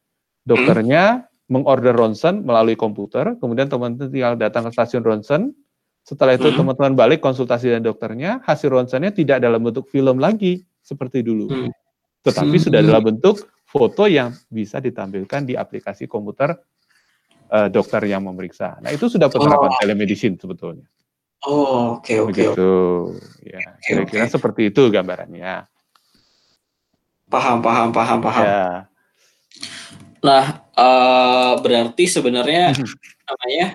dokternya 0.47 1.27
mengorder 1.53 1.93
ronsen 1.93 2.47
melalui 2.47 2.79
komputer, 2.79 3.37
kemudian 3.37 3.69
teman-teman 3.69 4.09
tinggal 4.09 4.35
datang 4.39 4.67
ke 4.67 4.71
stasiun 4.73 5.03
ronsen, 5.05 5.53
setelah 6.03 6.35
itu 6.35 6.51
teman-teman 6.51 6.99
balik 6.99 7.23
konsultasi 7.23 7.71
dengan 7.71 7.95
dokternya, 7.95 8.43
hasil 8.43 8.75
ronsennya 8.75 9.15
tidak 9.15 9.39
dalam 9.39 9.63
bentuk 9.63 9.87
film 9.87 10.19
lagi 10.19 10.67
seperti 10.83 11.23
dulu, 11.23 11.47
hmm. 11.47 11.71
tetapi 12.27 12.59
hmm. 12.59 12.65
sudah 12.67 12.81
dalam 12.83 13.03
bentuk 13.07 13.47
foto 13.63 14.11
yang 14.11 14.35
bisa 14.51 14.83
ditampilkan 14.83 15.47
di 15.47 15.55
aplikasi 15.55 16.11
komputer 16.11 16.59
uh, 17.55 17.69
dokter 17.71 18.03
yang 18.11 18.27
memeriksa. 18.27 18.83
Nah, 18.83 18.91
itu 18.91 19.07
sudah 19.07 19.31
penerapan 19.31 19.71
oh. 19.71 19.79
telemedicine 19.79 20.35
sebetulnya. 20.35 20.91
Oh, 21.47 21.99
oke 21.99 22.07
okay, 22.07 22.17
oke. 22.19 22.35
Okay, 22.35 22.47
Begitu. 22.51 22.73
Ya, 23.47 23.63
kira-kira 23.83 24.27
okay. 24.27 24.35
seperti 24.35 24.63
itu 24.75 24.83
gambarannya. 24.91 25.71
Paham, 27.31 27.59
paham, 27.63 27.89
paham, 27.95 28.19
paham. 28.21 28.45
Ya. 28.45 28.67
Nah, 30.23 30.45
uh, 30.79 31.59
berarti 31.63 32.07
sebenarnya 32.07 32.75
namanya 33.27 33.67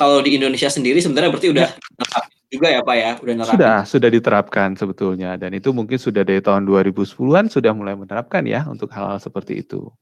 kalau 0.00 0.24
di 0.24 0.40
Indonesia 0.40 0.72
sendiri 0.72 1.04
sebenarnya 1.04 1.28
berarti 1.28 1.52
udah 1.52 1.68
ya. 1.68 2.20
juga 2.48 2.66
ya 2.72 2.80
Pak 2.80 2.96
ya, 2.96 3.10
udah 3.20 3.34
nerapin. 3.36 3.54
Sudah, 3.60 3.78
sudah 3.84 4.08
diterapkan 4.08 4.68
sebetulnya 4.80 5.36
dan 5.36 5.52
itu 5.52 5.76
mungkin 5.76 6.00
sudah 6.00 6.24
dari 6.24 6.40
tahun 6.40 6.64
2010-an 6.64 7.52
sudah 7.52 7.76
mulai 7.76 7.92
menerapkan 7.92 8.40
ya 8.48 8.64
untuk 8.64 8.88
hal-hal 8.96 9.20
seperti 9.20 9.60
itu. 9.60 9.92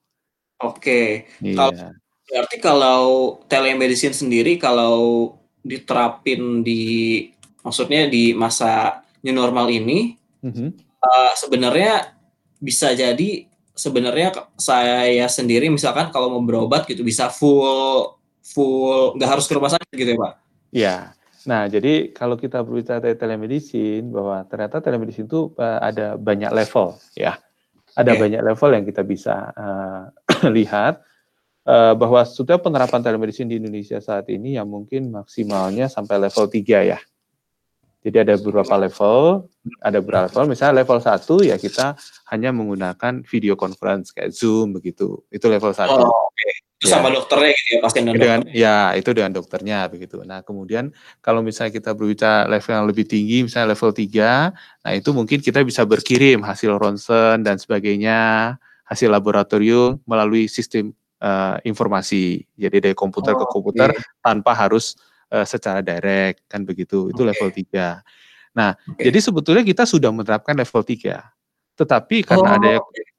Oke. 0.62 1.26
Iya. 1.42 1.58
Kalau 1.58 1.98
Berarti 2.28 2.56
kalau 2.60 3.40
telemedicine 3.48 4.12
sendiri 4.12 4.60
kalau 4.60 5.32
diterapin 5.64 6.60
di 6.60 7.24
maksudnya 7.64 8.04
di 8.06 8.36
masa 8.36 9.00
new 9.24 9.32
normal 9.32 9.72
ini 9.72 10.14
mm-hmm. 10.44 10.68
uh, 11.00 11.32
sebenarnya 11.34 12.12
bisa 12.60 12.92
jadi 12.92 13.48
sebenarnya 13.72 14.36
saya 14.60 15.24
sendiri 15.26 15.72
misalkan 15.72 16.12
kalau 16.12 16.28
mau 16.36 16.44
berobat 16.44 16.84
gitu 16.84 17.00
bisa 17.00 17.32
full 17.32 18.17
full 18.52 19.14
nggak 19.20 19.30
harus 19.38 19.44
ke 19.44 19.52
rumah 19.56 19.72
sakit 19.72 19.94
gitu 19.94 20.10
ya 20.16 20.18
pak? 20.18 20.32
Iya. 20.72 20.96
Nah 21.48 21.62
jadi 21.68 22.12
kalau 22.12 22.36
kita 22.36 22.64
berbicara 22.64 23.12
telemedicine 23.14 24.08
bahwa 24.08 24.44
ternyata 24.48 24.80
telemedicine 24.80 25.28
itu 25.28 25.52
uh, 25.56 25.78
ada 25.80 26.16
banyak 26.16 26.50
level 26.52 26.96
ya, 27.16 27.40
ada 27.94 28.12
okay. 28.12 28.20
banyak 28.20 28.42
level 28.42 28.70
yang 28.74 28.84
kita 28.84 29.02
bisa 29.04 29.52
uh, 29.54 30.12
lihat 30.56 31.00
uh, 31.68 31.94
bahwa 31.94 32.24
sudah 32.24 32.56
penerapan 32.56 33.04
telemedicine 33.04 33.48
di 33.52 33.60
Indonesia 33.60 34.00
saat 34.00 34.28
ini 34.32 34.56
yang 34.56 34.68
mungkin 34.68 35.12
maksimalnya 35.12 35.92
sampai 35.92 36.16
level 36.16 36.48
3 36.48 36.92
ya. 36.96 37.00
Jadi 37.98 38.16
ada 38.24 38.34
beberapa 38.38 38.78
level, 38.78 39.50
ada 39.82 39.98
beberapa 39.98 40.30
level. 40.30 40.54
Misalnya 40.54 40.80
level 40.80 40.98
1 41.02 41.50
ya 41.50 41.56
kita 41.58 41.98
hanya 42.30 42.54
menggunakan 42.54 43.26
video 43.26 43.58
conference 43.58 44.14
kayak 44.14 44.32
Zoom 44.32 44.72
begitu. 44.72 45.26
Itu 45.28 45.50
level 45.50 45.74
1. 45.74 45.92
Oh, 45.92 46.30
okay. 46.30 46.67
Itu 46.78 46.94
ya. 46.94 47.02
sama 47.02 47.10
dokternya 47.10 47.50
gitu 47.50 47.68
ya, 47.74 47.78
pasien 47.82 48.02
dan 48.06 48.14
dengan, 48.14 48.40
Ya, 48.54 48.94
itu 48.94 49.10
dengan 49.10 49.34
dokternya 49.34 49.90
begitu. 49.90 50.22
Nah, 50.22 50.46
kemudian 50.46 50.94
kalau 51.18 51.42
misalnya 51.42 51.74
kita 51.74 51.90
berbicara 51.90 52.46
level 52.46 52.70
yang 52.70 52.86
lebih 52.86 53.02
tinggi, 53.02 53.42
misalnya 53.42 53.74
level 53.74 53.90
3, 53.90 54.86
nah 54.86 54.92
itu 54.94 55.10
mungkin 55.10 55.42
kita 55.42 55.66
bisa 55.66 55.82
berkirim 55.82 56.38
hasil 56.46 56.78
ronsen 56.78 57.42
dan 57.42 57.58
sebagainya, 57.58 58.54
hasil 58.86 59.10
laboratorium 59.10 59.98
melalui 60.06 60.46
sistem 60.46 60.94
uh, 61.18 61.58
informasi. 61.66 62.46
Jadi 62.54 62.78
dari 62.78 62.94
komputer 62.94 63.34
oh, 63.34 63.42
ke 63.42 63.46
komputer 63.50 63.90
okay. 63.90 64.22
tanpa 64.22 64.54
harus 64.54 64.94
uh, 65.34 65.42
secara 65.42 65.82
direct 65.82 66.46
kan 66.46 66.62
begitu. 66.62 67.10
Itu 67.10 67.26
okay. 67.26 67.30
level 67.34 67.48
3. 67.58 68.54
Nah, 68.54 68.70
okay. 68.78 69.10
jadi 69.10 69.18
sebetulnya 69.18 69.66
kita 69.66 69.82
sudah 69.82 70.14
menerapkan 70.14 70.54
level 70.54 70.86
3. 70.86 71.74
Tetapi 71.74 72.22
karena 72.22 72.48
oh, 72.54 72.58
ada 72.58 72.72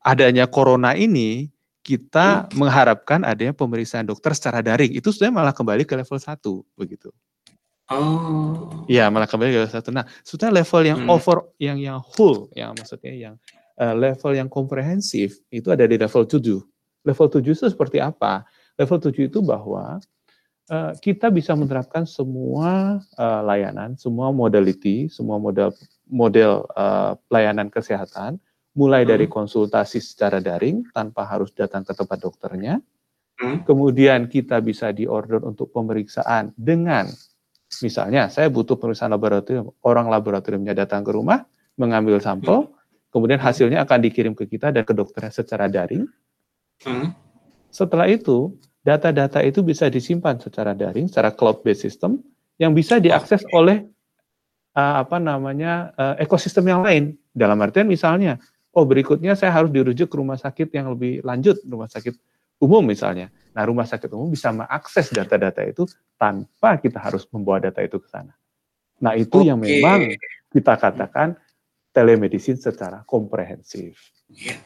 adanya 0.04 0.46
corona 0.48 0.96
ini 0.96 1.51
kita 1.89 2.46
hmm. 2.46 2.53
mengharapkan 2.53 3.25
adanya 3.25 3.58
pemeriksaan 3.58 4.05
dokter 4.05 4.38
secara 4.38 4.62
daring. 4.62 4.93
Itu 4.93 5.10
sudah 5.10 5.34
malah 5.34 5.58
kembali 5.58 5.89
ke 5.89 5.98
level 5.98 6.22
1 6.22 6.38
begitu. 6.77 7.10
Oh. 7.89 8.86
Iya, 8.86 9.10
malah 9.10 9.25
kembali 9.25 9.50
ke 9.50 9.58
level 9.65 9.74
1. 9.81 9.89
Nah, 9.89 10.05
sudah 10.22 10.53
level 10.53 10.81
yang 10.86 11.00
hmm. 11.01 11.10
over 11.10 11.50
yang 11.58 11.81
yang 11.81 12.05
full, 12.13 12.53
yang 12.53 12.77
maksudnya 12.77 13.13
yang 13.17 13.36
uh, 13.81 13.98
level 13.98 14.38
yang 14.38 14.46
komprehensif 14.46 15.41
itu 15.50 15.74
ada 15.74 15.89
di 15.89 15.98
level 15.98 16.29
7 16.29 16.62
level 17.08 17.27
7 17.31 17.43
itu 17.43 17.65
seperti 17.69 17.98
apa? 18.03 18.43
Level 18.79 19.00
7 19.00 19.27
itu 19.31 19.39
bahwa 19.43 20.00
uh, 20.72 20.91
kita 21.00 21.31
bisa 21.31 21.55
menerapkan 21.55 22.03
semua 22.08 23.01
uh, 23.17 23.41
layanan, 23.43 23.96
semua 24.00 24.31
modality, 24.31 25.08
semua 25.12 25.39
model 25.39 25.74
model 26.10 26.65
uh, 26.75 27.15
pelayanan 27.29 27.67
kesehatan, 27.72 28.39
mulai 28.78 29.06
hmm. 29.06 29.10
dari 29.10 29.26
konsultasi 29.26 29.98
secara 30.04 30.38
daring 30.44 30.86
tanpa 30.94 31.26
harus 31.26 31.50
datang 31.56 31.82
ke 31.82 31.94
tempat 31.96 32.18
dokternya. 32.22 32.78
Hmm. 33.40 33.64
Kemudian 33.64 34.28
kita 34.28 34.60
bisa 34.60 34.92
diorder 34.92 35.42
untuk 35.48 35.72
pemeriksaan 35.72 36.52
dengan 36.60 37.08
misalnya 37.82 38.28
saya 38.28 38.52
butuh 38.52 38.76
pemeriksaan 38.76 39.14
laboratorium, 39.16 39.72
orang 39.86 40.12
laboratoriumnya 40.12 40.76
datang 40.76 41.02
ke 41.06 41.12
rumah, 41.16 41.48
mengambil 41.80 42.20
sampel, 42.20 42.68
hmm. 42.68 42.74
kemudian 43.14 43.40
hasilnya 43.40 43.88
akan 43.88 44.00
dikirim 44.04 44.34
ke 44.36 44.46
kita 44.46 44.76
dan 44.76 44.84
ke 44.84 44.92
dokternya 44.92 45.32
secara 45.32 45.72
daring. 45.72 46.06
Hmm. 46.84 47.16
Setelah 47.70 48.10
itu, 48.10 48.58
data-data 48.82 49.46
itu 49.46 49.62
bisa 49.62 49.88
disimpan 49.88 50.42
secara 50.42 50.74
daring, 50.74 51.06
secara 51.08 51.30
cloud-based 51.30 51.86
system, 51.86 52.20
yang 52.60 52.76
bisa 52.76 53.00
diakses 53.00 53.46
oleh 53.56 53.86
uh, 54.76 54.96
apa 55.06 55.18
namanya 55.22 55.94
uh, 55.96 56.16
ekosistem 56.20 56.68
yang 56.68 56.82
lain. 56.84 57.16
Dalam 57.32 57.56
artian 57.62 57.88
misalnya, 57.88 58.42
oh 58.80 58.88
berikutnya 58.88 59.36
saya 59.36 59.52
harus 59.52 59.68
dirujuk 59.68 60.08
ke 60.08 60.16
rumah 60.16 60.40
sakit 60.40 60.72
yang 60.72 60.96
lebih 60.96 61.20
lanjut, 61.28 61.60
rumah 61.68 61.92
sakit 61.92 62.16
umum 62.64 62.80
misalnya. 62.88 63.28
Nah, 63.52 63.68
rumah 63.68 63.84
sakit 63.84 64.08
umum 64.16 64.32
bisa 64.32 64.56
mengakses 64.56 65.12
data-data 65.12 65.68
itu 65.68 65.84
tanpa 66.16 66.80
kita 66.80 67.04
harus 67.04 67.28
membawa 67.36 67.60
data 67.60 67.84
itu 67.84 68.00
ke 68.00 68.08
sana. 68.08 68.32
Nah, 69.04 69.20
itu 69.20 69.44
okay. 69.44 69.48
yang 69.52 69.60
memang 69.60 70.16
kita 70.48 70.80
katakan 70.80 71.36
telemedicine 71.92 72.56
secara 72.56 73.04
komprehensif. 73.04 74.00
Yeah. 74.32 74.64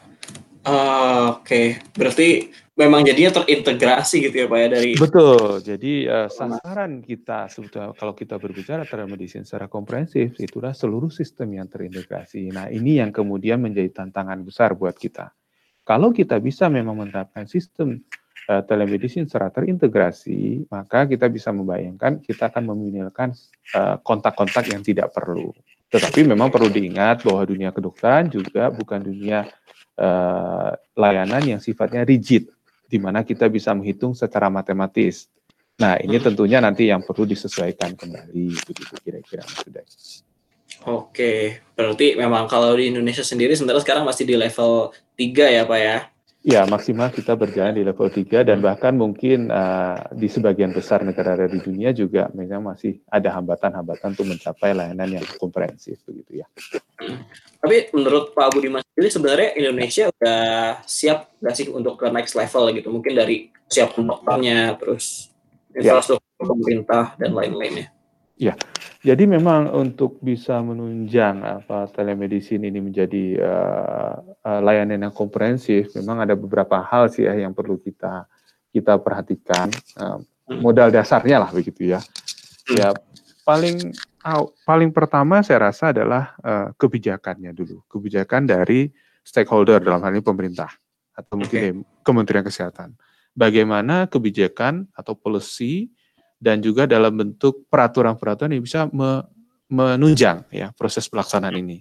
Uh, 0.63 1.41
Oke, 1.41 1.41
okay. 1.41 1.67
berarti 1.97 2.53
memang 2.73 3.05
jadinya 3.05 3.41
terintegrasi 3.41 4.29
gitu 4.29 4.35
ya 4.45 4.47
Pak 4.49 4.57
ya 4.57 4.67
dari 4.73 4.91
Betul. 4.97 5.61
Jadi 5.61 6.09
uh, 6.09 6.29
sasaran 6.29 7.05
kita 7.05 7.45
sebetulnya 7.49 7.93
kalau 7.93 8.13
kita 8.17 8.41
berbicara 8.41 8.83
telemedicine 8.89 9.45
secara 9.45 9.69
komprehensif 9.69 10.33
itulah 10.41 10.73
seluruh 10.73 11.13
sistem 11.13 11.61
yang 11.61 11.69
terintegrasi. 11.69 12.49
Nah, 12.49 12.73
ini 12.73 12.97
yang 12.97 13.13
kemudian 13.13 13.61
menjadi 13.61 14.03
tantangan 14.03 14.41
besar 14.41 14.73
buat 14.73 14.97
kita. 14.97 15.29
Kalau 15.83 16.15
kita 16.15 16.39
bisa 16.39 16.71
memang 16.71 16.95
menerapkan 17.05 17.45
sistem 17.45 18.01
uh, 18.49 18.63
telemedicine 18.65 19.29
secara 19.29 19.53
terintegrasi, 19.53 20.65
maka 20.71 21.05
kita 21.05 21.29
bisa 21.29 21.53
membayangkan 21.53 22.23
kita 22.23 22.49
akan 22.49 22.73
meminimalkan 22.73 23.35
kontak-kontak 24.01 24.65
uh, 24.65 24.71
yang 24.73 24.81
tidak 24.81 25.13
perlu. 25.13 25.53
Tetapi 25.93 26.25
memang 26.25 26.49
perlu 26.49 26.73
diingat 26.73 27.21
bahwa 27.21 27.45
dunia 27.45 27.69
kedokteran 27.69 28.25
juga 28.25 28.73
bukan 28.73 28.97
dunia 29.05 29.45
uh, 30.01 30.73
layanan 30.97 31.43
yang 31.45 31.61
sifatnya 31.61 32.01
rigid, 32.01 32.49
di 32.93 33.01
mana 33.01 33.25
kita 33.25 33.49
bisa 33.49 33.73
menghitung 33.73 34.13
secara 34.13 34.53
matematis. 34.53 35.25
Nah, 35.81 35.97
ini 35.97 36.21
tentunya 36.21 36.61
nanti 36.61 36.93
yang 36.93 37.01
perlu 37.01 37.25
disesuaikan 37.25 37.97
kembali, 37.97 38.53
begitu 38.61 38.93
kira-kira 39.01 39.41
Mas 39.41 40.21
Oke, 40.85 41.63
berarti 41.73 42.13
memang 42.13 42.45
kalau 42.45 42.77
di 42.77 42.93
Indonesia 42.93 43.25
sendiri 43.25 43.57
sebenarnya 43.57 43.81
sekarang 43.81 44.05
masih 44.05 44.29
di 44.29 44.37
level 44.37 44.93
3 45.17 45.55
ya 45.57 45.63
Pak 45.65 45.79
ya? 45.81 46.12
Ya, 46.43 46.67
maksimal 46.67 47.07
kita 47.07 47.39
berjalan 47.39 47.71
di 47.71 47.87
level 47.87 48.11
3 48.11 48.43
dan 48.43 48.59
bahkan 48.59 48.91
mungkin 48.99 49.47
uh, 49.47 49.95
di 50.11 50.27
sebagian 50.27 50.75
besar 50.75 50.99
negara 50.99 51.47
di 51.47 51.55
dunia 51.63 51.95
juga 51.95 52.27
memang 52.35 52.75
masih 52.75 52.99
ada 53.07 53.31
hambatan-hambatan 53.31 54.11
untuk 54.11 54.27
mencapai 54.27 54.75
layanan 54.75 55.07
yang 55.07 55.25
komprehensif 55.39 56.03
begitu 56.03 56.43
ya. 56.43 56.47
Tapi 57.63 57.95
menurut 57.95 58.35
Pak 58.35 58.59
Budiman 58.59 58.83
sendiri 58.83 59.07
sebenarnya 59.07 59.49
Indonesia 59.55 60.11
udah 60.11 60.43
siap 60.83 61.31
nggak 61.39 61.55
sih 61.55 61.71
untuk 61.71 61.95
ke 61.95 62.11
next 62.11 62.35
level 62.35 62.75
gitu? 62.75 62.91
Mungkin 62.91 63.15
dari 63.15 63.47
siap 63.71 63.95
dokternya, 63.95 64.75
terus 64.75 65.31
ya. 65.71 65.95
infrastruktur 65.95 66.43
ya. 66.43 66.47
pemerintah 66.51 67.03
dan 67.23 67.31
lain-lainnya. 67.31 67.87
Ya, 68.35 68.59
jadi 69.03 69.27
memang 69.27 69.67
untuk 69.75 70.15
bisa 70.23 70.63
menunjang 70.63 71.43
apa 71.43 71.91
telemedicine 71.91 72.71
ini 72.71 72.79
menjadi 72.79 73.35
uh, 73.35 74.15
uh, 74.47 74.59
layanan 74.63 75.03
yang 75.03 75.11
komprehensif, 75.11 75.91
memang 75.99 76.23
ada 76.23 76.39
beberapa 76.39 76.79
hal 76.79 77.11
sih 77.11 77.27
ya 77.27 77.35
yang 77.35 77.51
perlu 77.51 77.75
kita 77.83 78.23
kita 78.71 78.95
perhatikan. 79.03 79.67
Uh, 79.99 80.23
modal 80.63 80.87
dasarnya 80.87 81.43
lah 81.43 81.51
begitu 81.51 81.91
ya. 81.91 81.99
Ya 82.71 82.95
paling 83.43 83.91
paling 84.63 84.95
pertama 84.95 85.43
saya 85.43 85.67
rasa 85.67 85.91
adalah 85.91 86.39
uh, 86.39 86.71
kebijakannya 86.79 87.51
dulu, 87.51 87.83
kebijakan 87.91 88.47
dari 88.47 88.87
stakeholder 89.19 89.83
dalam 89.83 89.99
hal 89.99 90.15
ini 90.15 90.23
pemerintah 90.23 90.71
atau 91.11 91.35
mungkin 91.35 91.59
okay. 91.59 91.71
Kementerian 92.07 92.47
Kesehatan. 92.47 92.95
Bagaimana 93.35 94.07
kebijakan 94.07 94.87
atau 94.95 95.11
policy 95.11 95.91
dan 96.43 96.59
juga 96.59 96.83
dalam 96.83 97.15
bentuk 97.15 97.63
peraturan-peraturan 97.71 98.51
yang 98.51 98.63
bisa 98.67 98.91
me, 98.91 99.23
menunjang 99.71 100.43
ya 100.51 100.75
proses 100.75 101.07
pelaksanaan 101.07 101.55
ini. 101.55 101.79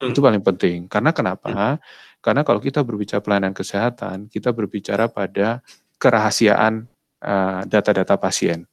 Hmm. 0.00 0.16
Itu 0.16 0.24
paling 0.24 0.40
penting. 0.40 0.88
Karena 0.88 1.12
kenapa? 1.12 1.52
Hmm. 1.52 1.76
Karena 2.24 2.40
kalau 2.40 2.64
kita 2.64 2.80
berbicara 2.80 3.20
pelayanan 3.20 3.52
kesehatan, 3.52 4.32
kita 4.32 4.56
berbicara 4.56 5.12
pada 5.12 5.60
kerahasiaan 6.00 6.88
uh, 7.20 7.60
data-data 7.68 8.16
pasien. 8.16 8.64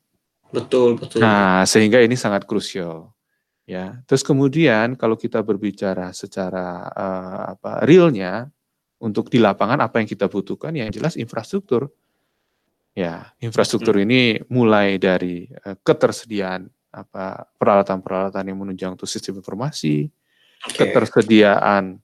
Betul, 0.47 0.95
betul. 0.95 1.19
Nah, 1.19 1.67
sehingga 1.67 1.99
ini 1.99 2.15
sangat 2.15 2.47
krusial. 2.47 3.11
Ya. 3.67 3.99
Terus 4.07 4.23
kemudian 4.23 4.95
kalau 4.95 5.19
kita 5.19 5.43
berbicara 5.43 6.15
secara 6.15 6.87
uh, 6.87 7.41
apa 7.51 7.83
realnya 7.83 8.47
untuk 9.03 9.27
di 9.27 9.43
lapangan 9.43 9.83
apa 9.83 9.99
yang 9.99 10.07
kita 10.07 10.31
butuhkan 10.31 10.71
yang 10.71 10.87
jelas 10.87 11.19
infrastruktur 11.19 11.91
Ya, 12.97 13.29
infrastruktur 13.37 13.93
hmm. 13.93 14.05
ini 14.09 14.21
mulai 14.49 14.97
dari 14.97 15.45
uh, 15.45 15.77
ketersediaan 15.85 16.65
apa 16.89 17.45
peralatan-peralatan 17.61 18.41
yang 18.49 18.57
menunjang 18.57 18.97
untuk 18.97 19.05
sistem 19.05 19.37
informasi, 19.37 20.09
okay. 20.65 20.89
ketersediaan 20.89 22.01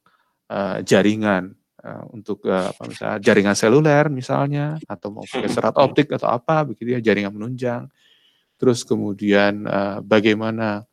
uh, 0.54 0.86
jaringan 0.86 1.58
uh, 1.82 2.06
untuk 2.14 2.46
uh, 2.46 2.70
apa 2.70 2.84
misalnya 2.86 3.18
jaringan 3.26 3.58
seluler 3.58 4.06
misalnya 4.14 4.78
atau 4.86 5.10
mau 5.10 5.26
pakai 5.26 5.50
hmm. 5.50 5.56
serat 5.58 5.76
optik 5.82 6.14
atau 6.14 6.30
apa 6.30 6.62
begitu 6.62 6.94
ya 6.94 7.02
jaringan 7.02 7.34
menunjang. 7.34 7.90
Terus 8.62 8.86
kemudian 8.86 9.66
uh, 9.66 9.98
bagaimana 10.06 10.86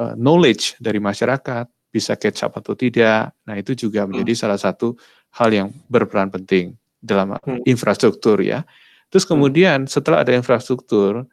uh, 0.00 0.14
knowledge 0.16 0.80
dari 0.80 0.96
masyarakat 0.96 1.68
bisa 1.92 2.16
catch 2.16 2.48
up 2.48 2.56
atau 2.56 2.72
tidak. 2.72 3.36
Nah, 3.44 3.54
itu 3.60 3.76
juga 3.76 4.08
menjadi 4.08 4.32
hmm. 4.32 4.40
salah 4.40 4.56
satu 4.56 4.96
hal 5.36 5.52
yang 5.52 5.68
berperan 5.92 6.32
penting 6.32 6.72
dalam 7.04 7.36
hmm. 7.36 7.68
infrastruktur 7.68 8.40
ya. 8.40 8.64
Terus 9.12 9.28
hmm. 9.28 9.32
kemudian 9.36 9.78
setelah 9.84 10.24
ada 10.24 10.32
infrastruktur, 10.32 11.28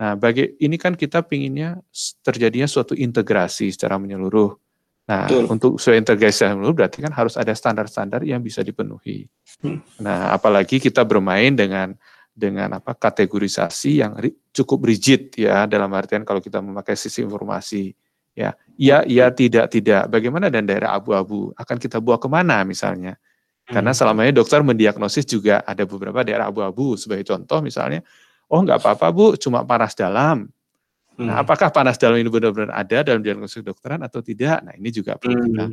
nah 0.00 0.16
bagi 0.16 0.56
ini 0.56 0.80
kan 0.80 0.96
kita 0.96 1.20
pinginnya 1.20 1.76
terjadinya 2.24 2.64
suatu 2.64 2.96
integrasi 2.96 3.68
secara 3.68 4.00
menyeluruh. 4.00 4.56
Nah, 5.04 5.26
Betul. 5.28 5.44
untuk 5.52 5.72
suatu 5.76 6.00
integrasi 6.00 6.32
secara 6.40 6.56
menyeluruh 6.56 6.76
berarti 6.80 6.98
kan 7.04 7.12
harus 7.12 7.36
ada 7.36 7.52
standar-standar 7.52 8.24
yang 8.24 8.40
bisa 8.40 8.64
dipenuhi. 8.64 9.28
Hmm. 9.60 9.84
Nah, 10.00 10.32
apalagi 10.32 10.80
kita 10.80 11.04
bermain 11.04 11.52
dengan 11.52 11.92
dengan 12.30 12.72
apa 12.80 12.96
kategorisasi 12.96 14.00
yang 14.00 14.16
cukup 14.48 14.88
rigid 14.88 15.36
ya 15.36 15.68
dalam 15.68 15.92
artian 15.92 16.24
kalau 16.24 16.40
kita 16.40 16.64
memakai 16.64 16.96
sisi 16.96 17.20
informasi 17.20 17.92
ya 18.32 18.54
iya 18.78 19.04
iya 19.04 19.28
tidak 19.34 19.68
tidak 19.68 20.08
bagaimana 20.08 20.48
dan 20.48 20.64
daerah 20.64 20.96
abu-abu 20.96 21.52
akan 21.58 21.76
kita 21.76 21.98
bawa 21.98 22.16
ke 22.16 22.28
mana 22.30 22.62
misalnya 22.62 23.18
karena 23.66 23.92
hmm. 23.94 23.98
selama 23.98 24.20
ini 24.26 24.32
dokter 24.34 24.60
mendiagnosis 24.64 25.24
juga 25.28 25.62
ada 25.62 25.86
beberapa 25.86 26.26
daerah 26.26 26.50
abu-abu. 26.50 26.98
Sebagai 26.98 27.22
contoh 27.28 27.62
misalnya, 27.62 28.02
oh 28.50 28.60
nggak 28.60 28.82
apa-apa 28.82 29.06
bu, 29.14 29.26
cuma 29.38 29.62
panas 29.62 29.94
dalam. 29.94 30.50
Nah, 31.20 31.38
hmm. 31.38 31.42
Apakah 31.44 31.68
panas 31.68 32.00
dalam 32.00 32.16
ini 32.16 32.32
benar-benar 32.32 32.72
ada 32.72 33.04
dalam 33.04 33.20
diagnosis 33.20 33.60
dokteran 33.60 34.00
atau 34.00 34.24
tidak? 34.24 34.64
Nah, 34.64 34.72
ini 34.74 34.88
juga 34.90 35.20
perlu 35.20 35.36
hmm. 35.36 35.46
kita. 35.46 35.64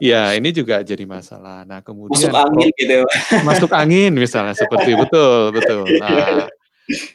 Ya, 0.00 0.32
ini 0.32 0.48
juga 0.48 0.80
jadi 0.80 1.04
masalah. 1.04 1.68
Nah, 1.68 1.84
kemudian 1.84 2.32
masuk 2.32 2.32
angin 2.32 2.72
oh, 2.72 2.76
gitu. 2.80 2.98
Masuk 3.48 3.70
angin 3.76 4.12
misalnya 4.16 4.56
seperti 4.56 4.96
betul, 4.96 5.52
betul. 5.52 5.84
Nah, 6.00 6.48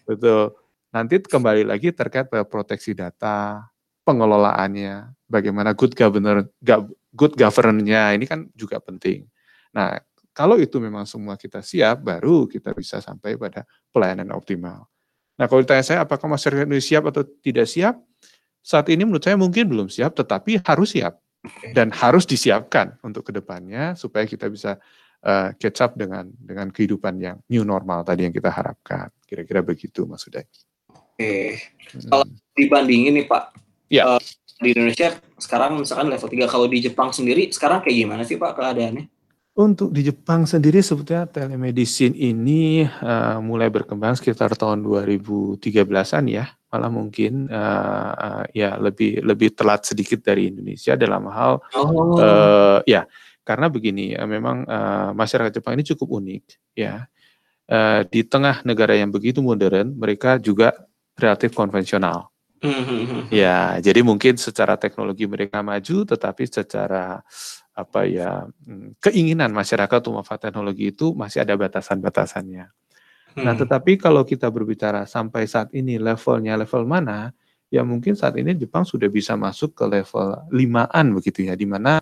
betul. 0.06 0.54
Nanti 0.94 1.16
kembali 1.26 1.66
lagi 1.66 1.90
terkait 1.90 2.30
proteksi 2.46 2.94
data, 2.94 3.66
pengelolaannya, 4.06 5.18
bagaimana 5.26 5.74
good 5.74 5.98
governor, 5.98 6.46
good 7.10 7.34
governance-nya 7.34 8.14
ini 8.14 8.30
kan 8.30 8.46
juga 8.54 8.78
penting. 8.78 9.26
Nah, 9.74 9.98
kalau 10.36 10.60
itu 10.60 10.84
memang 10.84 11.08
semua 11.08 11.40
kita 11.40 11.64
siap, 11.64 12.04
baru 12.04 12.44
kita 12.52 12.76
bisa 12.76 13.00
sampai 13.00 13.40
pada 13.40 13.64
pelayanan 13.96 14.36
optimal. 14.36 14.84
Nah, 15.40 15.48
kalau 15.48 15.64
ditanya 15.64 15.84
saya 15.88 16.00
apakah 16.04 16.28
masyarakat 16.28 16.68
ini 16.68 16.84
siap 16.84 17.08
atau 17.08 17.24
tidak 17.40 17.72
siap? 17.72 17.96
Saat 18.60 18.92
ini 18.92 19.08
menurut 19.08 19.24
saya 19.24 19.40
mungkin 19.40 19.64
belum 19.72 19.88
siap, 19.88 20.12
tetapi 20.12 20.60
harus 20.68 20.92
siap 20.92 21.16
dan 21.72 21.88
harus 21.96 22.28
disiapkan 22.28 23.00
untuk 23.00 23.30
ke 23.30 23.32
depannya 23.32 23.96
supaya 23.96 24.28
kita 24.28 24.52
bisa 24.52 24.76
uh, 25.24 25.56
catch 25.56 25.80
up 25.80 25.96
dengan 25.96 26.28
dengan 26.36 26.68
kehidupan 26.68 27.16
yang 27.22 27.38
new 27.48 27.64
normal 27.64 28.04
tadi 28.04 28.28
yang 28.28 28.36
kita 28.36 28.52
harapkan. 28.52 29.08
Kira-kira 29.24 29.64
begitu 29.64 30.04
Mas 30.04 30.28
Uday. 30.28 30.44
Oke, 30.92 31.64
hmm. 31.96 32.12
kalau 32.12 32.26
dibandingin 32.60 33.16
nih 33.16 33.28
Pak, 33.32 33.44
ya. 33.88 34.20
uh, 34.20 34.22
di 34.60 34.76
Indonesia 34.76 35.16
sekarang 35.40 35.80
misalkan 35.80 36.12
level 36.12 36.28
3, 36.28 36.44
kalau 36.52 36.68
di 36.68 36.84
Jepang 36.84 37.16
sendiri 37.16 37.48
sekarang 37.56 37.80
kayak 37.80 37.96
gimana 38.04 38.28
sih 38.28 38.36
Pak 38.36 38.52
keadaannya? 38.52 39.15
Untuk 39.56 39.96
di 39.96 40.04
Jepang 40.04 40.44
sendiri 40.44 40.84
sebetulnya 40.84 41.32
telemedicine 41.32 42.12
ini 42.12 42.84
uh, 42.84 43.40
mulai 43.40 43.72
berkembang 43.72 44.20
sekitar 44.20 44.52
tahun 44.60 44.84
2013-an 44.84 46.28
ya, 46.28 46.44
malah 46.76 46.92
mungkin 46.92 47.48
uh, 47.48 48.12
uh, 48.12 48.44
ya 48.52 48.76
lebih 48.76 49.24
lebih 49.24 49.56
telat 49.56 49.88
sedikit 49.88 50.20
dari 50.20 50.52
Indonesia 50.52 51.00
dalam 51.00 51.32
hal 51.32 51.64
oh. 51.72 52.20
uh, 52.20 52.84
ya 52.84 53.08
karena 53.48 53.72
begini 53.72 54.12
uh, 54.12 54.28
memang 54.28 54.68
uh, 54.68 55.16
masyarakat 55.16 55.56
Jepang 55.56 55.80
ini 55.80 55.88
cukup 55.88 56.20
unik 56.20 56.44
ya 56.76 57.08
uh, 57.72 58.04
di 58.04 58.28
tengah 58.28 58.60
negara 58.68 58.92
yang 58.92 59.08
begitu 59.08 59.40
modern 59.40 59.96
mereka 59.96 60.36
juga 60.36 60.76
relatif 61.16 61.56
konvensional. 61.56 62.28
Mm-hmm. 62.60 63.30
Ya, 63.30 63.78
jadi 63.78 64.02
mungkin 64.02 64.42
secara 64.42 64.74
teknologi 64.80 65.30
mereka 65.30 65.62
maju, 65.62 66.02
tetapi 66.08 66.50
secara 66.50 67.22
apa 67.76 68.08
ya 68.08 68.48
hmm, 68.48 69.04
keinginan 69.04 69.52
masyarakat 69.52 70.00
untuk 70.00 70.16
memanfaatkan 70.16 70.56
teknologi 70.56 70.96
itu 70.96 71.12
masih 71.12 71.44
ada 71.44 71.60
batasan-batasannya. 71.60 72.66
Nah, 72.66 73.36
hmm. 73.36 73.44
Nah, 73.44 73.54
tetapi 73.60 74.00
kalau 74.00 74.24
kita 74.24 74.48
berbicara 74.48 75.04
sampai 75.04 75.44
saat 75.44 75.76
ini 75.76 76.00
levelnya 76.00 76.56
level 76.56 76.88
mana, 76.88 77.36
ya 77.68 77.84
mungkin 77.84 78.16
saat 78.16 78.40
ini 78.40 78.56
Jepang 78.56 78.88
sudah 78.88 79.12
bisa 79.12 79.36
masuk 79.36 79.76
ke 79.76 79.84
level 79.84 80.40
limaan 80.56 81.12
begitu 81.12 81.44
ya, 81.44 81.54
di 81.60 81.68
mana 81.68 82.00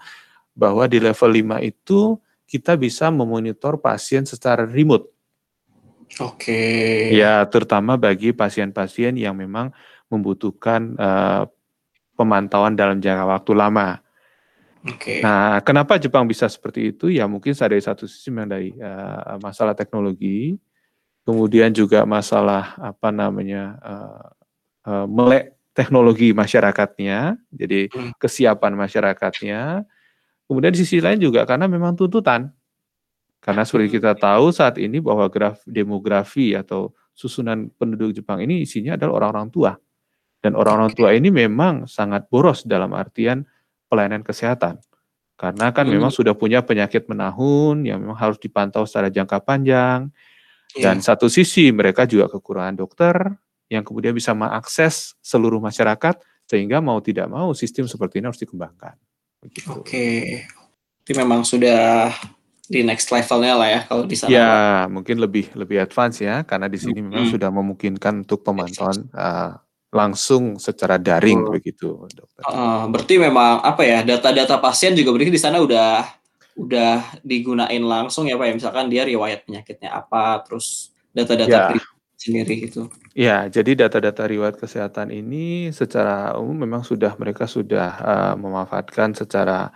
bahwa 0.54 0.86
di 0.86 1.02
level 1.02 1.34
5 1.34 1.66
itu 1.66 2.22
kita 2.46 2.78
bisa 2.78 3.10
memonitor 3.10 3.82
pasien 3.82 4.30
secara 4.30 4.70
remote. 4.70 5.10
Oke. 6.22 6.54
Okay. 6.54 7.18
Ya, 7.18 7.42
terutama 7.50 7.98
bagi 7.98 8.30
pasien-pasien 8.30 9.18
yang 9.18 9.34
memang 9.34 9.74
membutuhkan 10.14 10.94
uh, 11.02 11.50
pemantauan 12.14 12.78
dalam 12.78 13.02
jangka 13.02 13.26
waktu 13.26 13.52
lama. 13.58 13.98
Okay. 14.84 15.24
Nah, 15.24 15.64
kenapa 15.64 15.96
Jepang 15.96 16.28
bisa 16.28 16.52
seperti 16.52 16.92
itu? 16.92 17.08
Ya 17.08 17.24
mungkin 17.24 17.56
dari 17.56 17.80
satu 17.80 18.04
sisi 18.04 18.28
memang 18.28 18.52
dari 18.52 18.76
uh, 18.76 19.40
masalah 19.40 19.72
teknologi, 19.72 20.60
kemudian 21.24 21.72
juga 21.72 22.04
masalah 22.04 22.76
apa 22.76 23.08
namanya 23.16 23.80
uh, 23.80 24.28
uh, 24.84 25.06
melek 25.08 25.56
teknologi 25.72 26.36
masyarakatnya, 26.36 27.40
jadi 27.50 27.88
hmm. 27.88 28.20
kesiapan 28.20 28.76
masyarakatnya. 28.76 29.88
Kemudian 30.44 30.76
di 30.76 30.80
sisi 30.84 31.00
lain 31.00 31.18
juga 31.24 31.48
karena 31.48 31.66
memang 31.72 31.96
tuntutan. 31.96 32.52
Karena 33.40 33.64
seperti 33.64 33.88
hmm. 33.88 33.96
kita 34.00 34.12
tahu 34.20 34.52
saat 34.52 34.76
ini 34.84 35.00
bahwa 35.00 35.32
graf 35.32 35.64
demografi 35.64 36.60
atau 36.60 36.92
susunan 37.16 37.72
penduduk 37.80 38.20
Jepang 38.20 38.44
ini 38.44 38.68
isinya 38.68 39.00
adalah 39.00 39.24
orang-orang 39.24 39.48
tua. 39.48 39.72
Dan 40.44 40.60
orang-orang 40.60 40.92
tua 40.92 41.16
ini 41.16 41.32
memang 41.32 41.88
sangat 41.88 42.28
boros 42.28 42.68
dalam 42.68 42.92
artian 42.92 43.48
pelayanan 43.94 44.26
kesehatan. 44.26 44.82
Karena 45.38 45.70
kan 45.70 45.86
hmm. 45.86 45.94
memang 45.94 46.10
sudah 46.10 46.34
punya 46.34 46.66
penyakit 46.66 47.06
menahun 47.06 47.86
yang 47.86 48.02
memang 48.02 48.18
harus 48.18 48.42
dipantau 48.42 48.90
secara 48.90 49.14
jangka 49.14 49.38
panjang. 49.46 50.10
Yeah. 50.74 50.90
Dan 50.90 51.06
satu 51.06 51.30
sisi 51.30 51.70
mereka 51.70 52.10
juga 52.10 52.26
kekurangan 52.34 52.74
dokter 52.74 53.14
yang 53.70 53.86
kemudian 53.86 54.18
bisa 54.18 54.34
mengakses 54.34 55.14
seluruh 55.22 55.62
masyarakat 55.62 56.18
Sehingga 56.44 56.84
mau 56.84 57.00
tidak 57.00 57.32
mau 57.32 57.56
sistem 57.56 57.88
seperti 57.88 58.20
ini 58.20 58.28
harus 58.28 58.42
dikembangkan. 58.44 59.00
Begitu. 59.40 59.80
Oke, 59.80 60.44
itu 61.04 61.12
memang 61.16 61.48
sudah 61.48 62.12
di 62.68 62.84
next 62.84 63.12
levelnya 63.12 63.54
lah 63.56 63.70
ya 63.72 63.82
kalau 63.88 64.04
di 64.04 64.16
sana. 64.16 64.32
Ya, 64.32 64.56
mungkin 64.92 65.24
lebih 65.24 65.52
lebih 65.56 65.84
advance 65.84 66.20
ya 66.20 66.44
karena 66.44 66.68
di 66.68 66.80
sini 66.80 67.00
hmm. 67.00 67.08
memang 67.12 67.26
sudah 67.32 67.50
memungkinkan 67.52 68.28
untuk 68.28 68.44
pemantauan 68.44 69.08
uh, 69.16 69.60
langsung 69.94 70.58
secara 70.58 70.98
daring 70.98 71.48
oh. 71.48 71.54
begitu, 71.54 72.10
dokter. 72.10 72.42
Uh, 72.44 72.90
berarti 72.90 73.22
memang 73.22 73.62
apa 73.62 73.86
ya 73.86 74.02
data-data 74.02 74.58
pasien 74.58 74.98
juga 74.98 75.14
berarti 75.14 75.32
di 75.32 75.42
sana 75.42 75.62
udah 75.62 76.04
udah 76.54 77.22
digunain 77.26 77.82
langsung 77.82 78.30
ya 78.30 78.38
pak 78.38 78.46
ya 78.46 78.54
misalkan 78.54 78.86
dia 78.90 79.06
riwayat 79.06 79.46
penyakitnya 79.46 79.90
apa 79.90 80.42
terus 80.46 80.94
data-data 81.14 81.78
ya. 81.78 81.82
sendiri 82.18 82.70
itu. 82.70 82.90
Ya, 83.14 83.46
jadi 83.46 83.86
data-data 83.86 84.26
riwayat 84.26 84.58
kesehatan 84.58 85.14
ini 85.14 85.70
secara 85.70 86.34
umum 86.42 86.66
memang 86.66 86.82
sudah 86.82 87.14
mereka 87.22 87.46
sudah 87.46 87.90
uh, 88.02 88.34
memanfaatkan 88.34 89.14
secara 89.14 89.70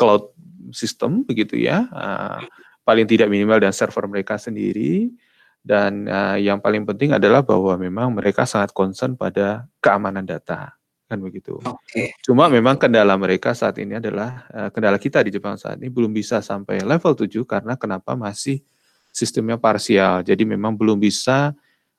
cloud 0.00 0.32
sistem 0.72 1.20
begitu 1.28 1.60
ya, 1.60 1.84
uh, 1.92 2.40
paling 2.88 3.04
tidak 3.04 3.28
minimal 3.28 3.60
dan 3.60 3.76
server 3.76 4.08
mereka 4.08 4.40
sendiri. 4.40 5.12
Dan 5.60 6.08
uh, 6.08 6.40
yang 6.40 6.58
paling 6.58 6.88
penting 6.88 7.12
adalah 7.12 7.44
bahwa 7.44 7.76
memang 7.76 8.16
mereka 8.16 8.48
sangat 8.48 8.72
concern 8.72 9.12
pada 9.12 9.68
keamanan 9.84 10.24
data 10.24 10.80
kan 11.10 11.18
begitu. 11.18 11.58
Okay. 11.58 12.14
Cuma 12.22 12.46
memang 12.46 12.78
kendala 12.78 13.18
mereka 13.18 13.50
saat 13.50 13.74
ini 13.82 13.98
adalah 13.98 14.46
uh, 14.54 14.70
kendala 14.70 14.94
kita 14.94 15.26
di 15.26 15.34
Jepang 15.34 15.58
saat 15.58 15.82
ini 15.82 15.90
belum 15.90 16.14
bisa 16.14 16.38
sampai 16.38 16.86
level 16.86 17.18
7 17.18 17.42
karena 17.42 17.74
kenapa 17.74 18.14
masih 18.14 18.62
sistemnya 19.10 19.58
parsial. 19.58 20.22
Jadi 20.22 20.46
memang 20.46 20.78
belum 20.78 21.02
bisa 21.02 21.50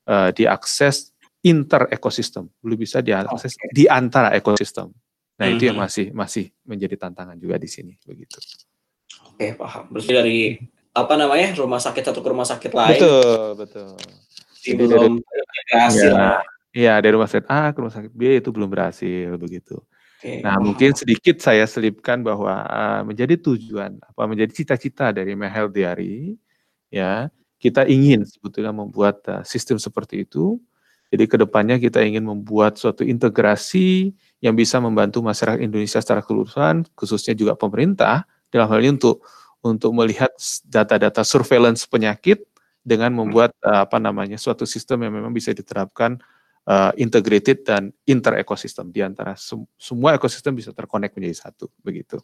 uh, 0.07 0.29
diakses 0.31 1.11
inter 1.43 1.91
ekosistem, 1.91 2.47
belum 2.63 2.79
bisa 2.79 3.03
diakses 3.03 3.51
okay. 3.51 3.69
di 3.75 3.83
antara 3.91 4.31
ekosistem. 4.31 4.95
Nah, 5.35 5.45
-hmm. 5.49 5.53
itu 5.59 5.63
yang 5.67 5.77
masih 5.77 6.15
masih 6.15 6.55
menjadi 6.63 6.95
tantangan 6.95 7.35
juga 7.35 7.59
di 7.59 7.67
sini 7.67 7.99
begitu. 8.07 8.39
Oke, 9.27 9.59
paham. 9.59 9.91
Berarti 9.91 10.11
dari 10.13 10.39
apa 10.91 11.13
namanya 11.15 11.55
rumah 11.55 11.79
sakit 11.79 12.03
satu 12.11 12.19
ke 12.19 12.29
rumah 12.29 12.47
sakit 12.47 12.71
lain. 12.75 12.99
Betul, 12.99 13.45
betul. 13.55 13.91
Jadi 14.61 14.75
belum 14.77 15.11
berhasil. 15.71 16.11
Ya, 16.11 16.31
ya, 16.75 16.93
dari 16.99 17.13
rumah 17.15 17.31
sakit 17.31 17.47
A 17.47 17.71
ke 17.71 17.77
rumah 17.79 17.95
sakit 17.95 18.11
B 18.11 18.21
itu 18.37 18.49
belum 18.51 18.69
berhasil 18.69 19.31
begitu. 19.39 19.79
Nah, 20.21 20.61
mungkin 20.61 20.93
sedikit 20.93 21.41
saya 21.41 21.65
selipkan 21.65 22.21
bahwa 22.21 22.61
uh, 22.69 23.01
menjadi 23.01 23.41
tujuan 23.41 23.97
apa 24.05 24.29
menjadi 24.29 24.53
cita-cita 24.53 25.09
dari 25.09 25.33
Mehel 25.33 25.73
Diary 25.73 26.37
ya, 26.93 27.33
kita 27.57 27.89
ingin 27.89 28.21
sebetulnya 28.21 28.69
membuat 28.69 29.25
uh, 29.25 29.41
sistem 29.41 29.81
seperti 29.81 30.29
itu. 30.29 30.61
Jadi 31.11 31.27
ke 31.27 31.35
depannya 31.41 31.75
kita 31.75 31.99
ingin 32.05 32.23
membuat 32.23 32.79
suatu 32.79 33.03
integrasi 33.03 34.15
yang 34.39 34.55
bisa 34.55 34.79
membantu 34.79 35.19
masyarakat 35.19 35.59
Indonesia 35.59 35.99
secara 35.99 36.23
keseluruhan, 36.23 36.87
khususnya 36.95 37.35
juga 37.35 37.57
pemerintah 37.57 38.23
dalam 38.47 38.71
hal 38.71 38.79
ini 38.79 38.95
untuk 38.95 39.25
untuk 39.61 39.93
melihat 39.93 40.29
data-data 40.65 41.21
surveillance 41.21 41.85
penyakit 41.85 42.41
dengan 42.81 43.13
membuat 43.13 43.53
uh, 43.61 43.85
apa 43.85 44.01
namanya 44.01 44.41
suatu 44.41 44.65
sistem 44.65 45.05
yang 45.05 45.13
memang 45.13 45.29
bisa 45.29 45.53
diterapkan 45.53 46.17
uh, 46.65 46.91
integrated 46.97 47.61
dan 47.61 47.93
inter 48.09 48.41
ekosistem 48.41 48.89
di 48.89 49.05
antara 49.05 49.37
sem 49.37 49.61
semua 49.77 50.17
ekosistem 50.17 50.57
bisa 50.57 50.73
terkonek 50.73 51.13
menjadi 51.13 51.47
satu 51.47 51.69
begitu. 51.85 52.17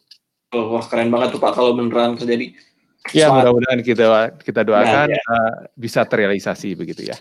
Oh, 0.50 0.74
wah 0.74 0.84
keren 0.86 1.14
banget 1.14 1.38
tuh 1.38 1.40
Pak 1.40 1.54
kalau 1.54 1.78
beneran 1.78 2.18
terjadi. 2.18 2.58
Ya 3.14 3.30
mudah-mudahan 3.30 3.80
kita 3.86 4.34
kita 4.42 4.66
doakan 4.66 5.06
nah, 5.06 5.14
ya. 5.14 5.22
uh, 5.30 5.54
bisa 5.78 6.02
terrealisasi 6.02 6.74
begitu 6.74 7.06
ya. 7.06 7.16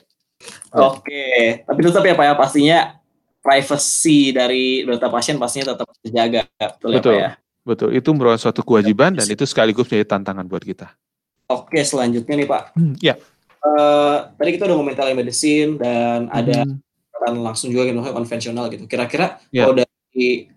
Oke, 0.73 1.01
okay. 1.01 1.41
tapi 1.65 1.79
tetap 1.85 2.03
ya 2.05 2.13
Pak 2.17 2.25
ya 2.25 2.33
pastinya 2.33 2.79
privacy 3.41 4.33
dari 4.33 4.83
data 4.83 5.07
pasien 5.07 5.37
pastinya 5.37 5.73
tetap 5.73 5.87
terjaga 6.03 6.41
betul, 6.57 6.89
betul. 6.97 7.13
ya 7.13 7.21
Pak 7.21 7.21
ya. 7.21 7.31
Betul, 7.67 7.99
itu 7.99 8.07
merupakan 8.15 8.39
suatu 8.39 8.63
kewajiban 8.63 9.11
dan 9.11 9.27
itu 9.27 9.43
sekaligus 9.43 9.91
menjadi 9.91 10.07
tantangan 10.15 10.47
buat 10.47 10.63
kita. 10.63 10.87
Oke, 11.51 11.83
selanjutnya 11.83 12.39
nih 12.39 12.47
Pak. 12.47 12.63
Hmm, 12.79 12.95
ya. 13.03 13.19
Uh, 13.59 14.31
tadi 14.39 14.55
kita 14.55 14.71
udah 14.71 14.75
ngomongin 14.79 14.95
telemedicine 14.95 15.75
dan 15.75 16.31
hmm. 16.31 16.39
ada 16.39 16.63
kan 17.27 17.33
langsung 17.35 17.67
juga 17.75 17.91
gitu 17.91 17.99
konvensional 17.99 18.71
gitu. 18.71 18.87
Kira-kira 18.87 19.43
ya. 19.51 19.67
kalau 19.67 19.83
dari 19.83 20.47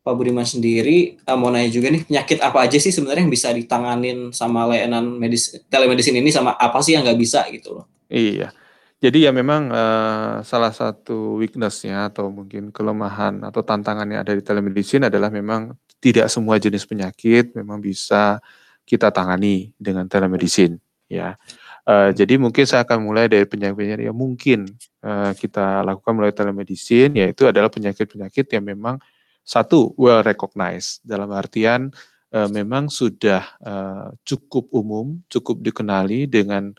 Pak 0.00 0.12
Budiman 0.12 0.44
sendiri 0.44 1.16
uh, 1.24 1.36
mau 1.40 1.48
nanya 1.48 1.72
juga 1.72 1.88
nih 1.88 2.04
penyakit 2.04 2.44
apa 2.44 2.68
aja 2.68 2.76
sih 2.76 2.92
sebenarnya 2.92 3.24
yang 3.24 3.32
bisa 3.32 3.48
ditanganin 3.56 4.18
sama 4.36 4.68
layanan 4.68 5.16
medis 5.16 5.56
telemedicine 5.72 6.20
ini 6.20 6.28
sama 6.28 6.56
apa 6.60 6.84
sih 6.84 6.92
yang 6.92 7.08
nggak 7.08 7.20
bisa 7.20 7.48
gitu 7.48 7.80
loh? 7.80 7.88
Iya. 8.12 8.52
Jadi 9.00 9.24
ya 9.24 9.32
memang 9.32 9.72
uh, 9.72 10.44
salah 10.44 10.76
satu 10.76 11.40
weaknessnya 11.40 12.12
atau 12.12 12.28
mungkin 12.28 12.68
kelemahan 12.68 13.40
atau 13.48 13.64
tantangannya 13.64 14.20
ada 14.20 14.36
di 14.36 14.44
telemedicine 14.44 15.08
adalah 15.08 15.32
memang 15.32 15.72
tidak 16.00 16.26
semua 16.32 16.56
jenis 16.56 16.88
penyakit 16.88 17.52
memang 17.52 17.78
bisa 17.78 18.40
kita 18.88 19.12
tangani 19.12 19.70
dengan 19.76 20.08
telemedicine 20.08 20.80
ya. 21.06 21.36
Uh, 21.84 22.12
jadi 22.12 22.36
mungkin 22.36 22.64
saya 22.68 22.84
akan 22.84 23.02
mulai 23.02 23.26
dari 23.26 23.48
penyakit-penyakit 23.48 24.08
yang 24.08 24.16
mungkin 24.16 24.68
uh, 25.00 25.32
kita 25.32 25.80
lakukan 25.84 26.12
melalui 26.12 26.36
telemedicine 26.36 27.12
yaitu 27.16 27.48
adalah 27.48 27.72
penyakit-penyakit 27.72 28.46
yang 28.52 28.64
memang 28.64 29.00
satu 29.42 29.96
well 29.96 30.20
recognized 30.20 31.00
dalam 31.02 31.32
artian 31.32 31.90
uh, 32.30 32.48
memang 32.48 32.86
sudah 32.92 33.42
uh, 33.64 34.14
cukup 34.22 34.70
umum, 34.70 35.18
cukup 35.26 35.58
dikenali 35.64 36.30
dengan 36.30 36.70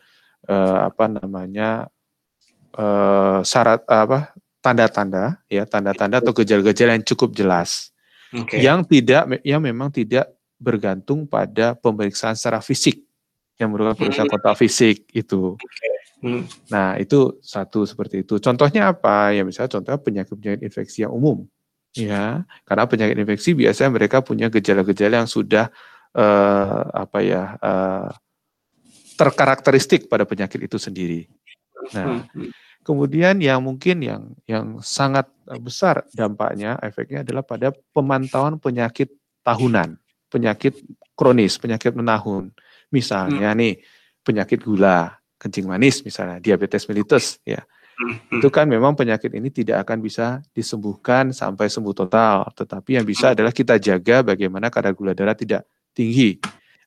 uh, 0.48 0.88
apa 0.88 1.04
namanya 1.12 1.90
uh, 2.78 3.44
syarat 3.44 3.84
apa 3.86 4.32
tanda-tanda 4.62 5.42
ya 5.50 5.66
tanda-tanda 5.66 6.22
atau 6.22 6.32
gejala-gejala 6.32 6.96
yang 6.96 7.06
cukup 7.06 7.34
jelas 7.34 7.91
okay. 8.32 8.64
yang 8.64 8.82
tidak 8.82 9.28
yang 9.44 9.60
memang 9.60 9.92
tidak 9.92 10.32
bergantung 10.56 11.28
pada 11.28 11.74
pemeriksaan 11.76 12.38
secara 12.38 12.62
fisik 12.62 13.02
yang 13.60 13.70
merupakan 13.70 13.98
pemeriksaan 13.98 14.26
hmm. 14.30 14.34
kontak 14.38 14.56
fisik 14.58 15.06
itu. 15.12 15.58
Hmm. 16.22 16.46
Nah 16.70 16.96
itu 17.02 17.42
satu 17.42 17.82
seperti 17.82 18.22
itu. 18.22 18.38
Contohnya 18.38 18.94
apa? 18.94 19.34
Ya 19.34 19.42
misalnya 19.42 19.74
contohnya 19.74 19.98
penyakit-penyakit 19.98 20.62
infeksi 20.62 21.02
yang 21.02 21.12
umum, 21.12 21.44
ya 21.92 22.46
karena 22.62 22.84
penyakit 22.86 23.16
infeksi 23.18 23.58
biasanya 23.58 23.90
mereka 23.90 24.22
punya 24.22 24.46
gejala-gejala 24.46 25.26
yang 25.26 25.30
sudah 25.30 25.68
uh, 26.14 26.82
apa 26.94 27.18
ya 27.26 27.58
uh, 27.58 28.08
terkarakteristik 29.18 30.06
pada 30.06 30.22
penyakit 30.22 30.62
itu 30.62 30.78
sendiri. 30.78 31.26
Nah, 31.90 32.22
hmm. 32.22 32.50
Kemudian 32.82 33.38
yang 33.38 33.62
mungkin 33.62 34.02
yang 34.02 34.22
yang 34.50 34.82
sangat 34.82 35.30
besar 35.62 36.02
dampaknya, 36.10 36.74
efeknya 36.82 37.22
adalah 37.22 37.46
pada 37.46 37.70
pemantauan 37.94 38.58
penyakit 38.58 39.14
tahunan, 39.46 40.02
penyakit 40.26 40.82
kronis, 41.14 41.62
penyakit 41.62 41.94
menahun. 41.94 42.50
Misalnya 42.90 43.54
hmm. 43.54 43.58
nih 43.58 43.74
penyakit 44.26 44.66
gula, 44.66 45.14
kencing 45.38 45.70
manis 45.70 46.02
misalnya, 46.02 46.42
diabetes 46.42 46.82
mellitus 46.90 47.38
ya. 47.46 47.62
Hmm. 47.94 48.42
Itu 48.42 48.50
kan 48.50 48.66
memang 48.66 48.98
penyakit 48.98 49.30
ini 49.30 49.54
tidak 49.54 49.86
akan 49.86 50.02
bisa 50.02 50.42
disembuhkan 50.50 51.30
sampai 51.30 51.70
sembuh 51.70 51.94
total, 51.94 52.50
tetapi 52.50 52.98
yang 52.98 53.06
bisa 53.06 53.30
hmm. 53.30 53.34
adalah 53.38 53.52
kita 53.54 53.78
jaga 53.78 54.26
bagaimana 54.26 54.74
kadar 54.74 54.90
gula 54.90 55.14
darah 55.14 55.38
tidak 55.38 55.70
tinggi. 55.94 56.42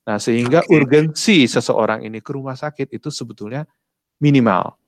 Nah, 0.06 0.20
sehingga 0.20 0.62
urgensi 0.70 1.50
seseorang 1.50 2.06
ini 2.06 2.20
ke 2.22 2.36
rumah 2.36 2.54
sakit 2.54 2.94
itu 2.94 3.10
sebetulnya 3.10 3.66
minimal. 4.22 4.85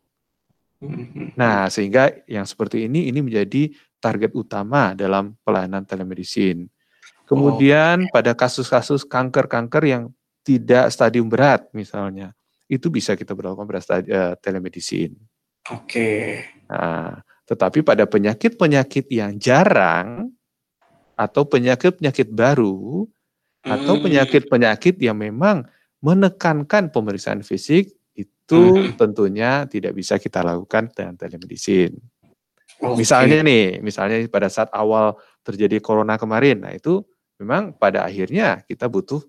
Nah, 1.33 1.65
sehingga 1.73 2.13
yang 2.29 2.45
seperti 2.45 2.85
ini 2.85 3.09
ini 3.09 3.25
menjadi 3.25 3.73
target 3.97 4.31
utama 4.37 4.93
dalam 4.93 5.33
pelayanan 5.41 5.81
telemedicine. 5.83 6.69
Kemudian 7.25 8.07
oh. 8.07 8.11
pada 8.13 8.37
kasus-kasus 8.37 9.03
kanker-kanker 9.03 9.83
yang 9.83 10.03
tidak 10.45 10.93
stadium 10.93 11.27
berat 11.27 11.67
misalnya, 11.73 12.31
itu 12.69 12.87
bisa 12.87 13.17
kita 13.17 13.35
berlakukan 13.35 13.67
pada 13.67 13.81
stadium, 13.83 14.13
uh, 14.15 14.33
telemedicine. 14.39 15.17
Oke. 15.67 15.83
Okay. 15.83 16.23
Nah, 16.71 17.19
tetapi 17.49 17.83
pada 17.83 18.07
penyakit-penyakit 18.07 19.11
yang 19.11 19.35
jarang 19.35 20.31
atau 21.17 21.43
penyakit-penyakit 21.49 22.29
baru 22.29 23.09
hmm. 23.65 23.71
atau 23.71 23.93
penyakit-penyakit 23.99 24.95
yang 25.01 25.17
memang 25.17 25.65
menekankan 25.99 26.93
pemeriksaan 26.93 27.41
fisik 27.41 27.96
itu 28.17 28.61
hmm. 28.73 28.97
tentunya 28.97 29.69
tidak 29.69 29.93
bisa 29.93 30.17
kita 30.17 30.41
lakukan 30.41 30.89
dengan 30.89 31.13
telemedicine. 31.13 31.93
Okay. 32.77 32.97
Misalnya 32.97 33.45
nih, 33.45 33.79
misalnya 33.79 34.17
pada 34.27 34.49
saat 34.49 34.73
awal 34.73 35.17
terjadi 35.45 35.77
corona 35.77 36.17
kemarin, 36.17 36.65
nah 36.65 36.73
itu 36.73 37.05
memang 37.37 37.77
pada 37.77 38.05
akhirnya 38.05 38.65
kita 38.65 38.89
butuh 38.89 39.21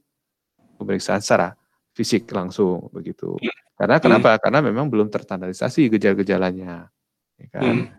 pemeriksaan 0.81 1.21
secara 1.21 1.53
fisik 1.93 2.25
langsung 2.33 2.89
begitu. 2.91 3.37
Karena 3.77 4.01
hmm. 4.01 4.05
kenapa? 4.05 4.31
Karena 4.41 4.65
memang 4.65 4.89
belum 4.89 5.13
terstandarisasi 5.13 5.93
gejala-gejalanya, 5.93 6.89
ya 7.37 7.49
kan? 7.53 7.93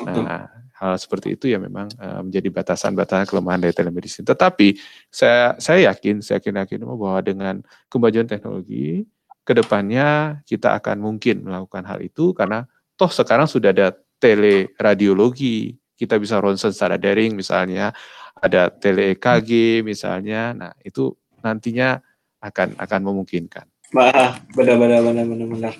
Hmm. 0.00 0.22
Nah, 0.22 0.44
hal 0.76 0.92
seperti 1.00 1.40
itu 1.40 1.48
ya 1.48 1.56
memang 1.56 1.88
uh, 1.96 2.20
menjadi 2.20 2.52
batasan-batasan 2.52 3.24
kelemahan 3.24 3.64
dari 3.64 3.72
telemedicine. 3.72 4.28
Tetapi 4.28 4.76
saya 5.08 5.56
saya 5.56 5.88
yakin, 5.92 6.20
saya 6.20 6.36
yakin 6.36 6.60
yakin 6.60 6.80
bahwa 6.84 7.20
dengan 7.24 7.54
kemajuan 7.88 8.28
teknologi 8.28 9.08
ke 9.46 9.54
depannya 9.54 10.42
kita 10.42 10.74
akan 10.82 10.98
mungkin 10.98 11.46
melakukan 11.46 11.86
hal 11.86 12.02
itu 12.02 12.34
karena 12.34 12.66
toh 12.98 13.06
sekarang 13.06 13.46
sudah 13.46 13.70
ada 13.70 13.94
teleradiologi, 14.18 15.76
kita 15.94 16.18
bisa 16.18 16.42
ronsen 16.42 16.72
secara 16.72 16.98
daring 16.98 17.36
misalnya, 17.36 17.94
ada 18.36 18.72
tele 18.72 19.14
EKG 19.14 19.80
misalnya. 19.86 20.56
Nah, 20.56 20.72
itu 20.82 21.12
nantinya 21.44 22.00
akan 22.40 22.74
akan 22.80 23.00
memungkinkan. 23.04 23.64
Wah, 23.94 24.40
benar-benar 24.56 25.04
benar-benar. 25.04 25.74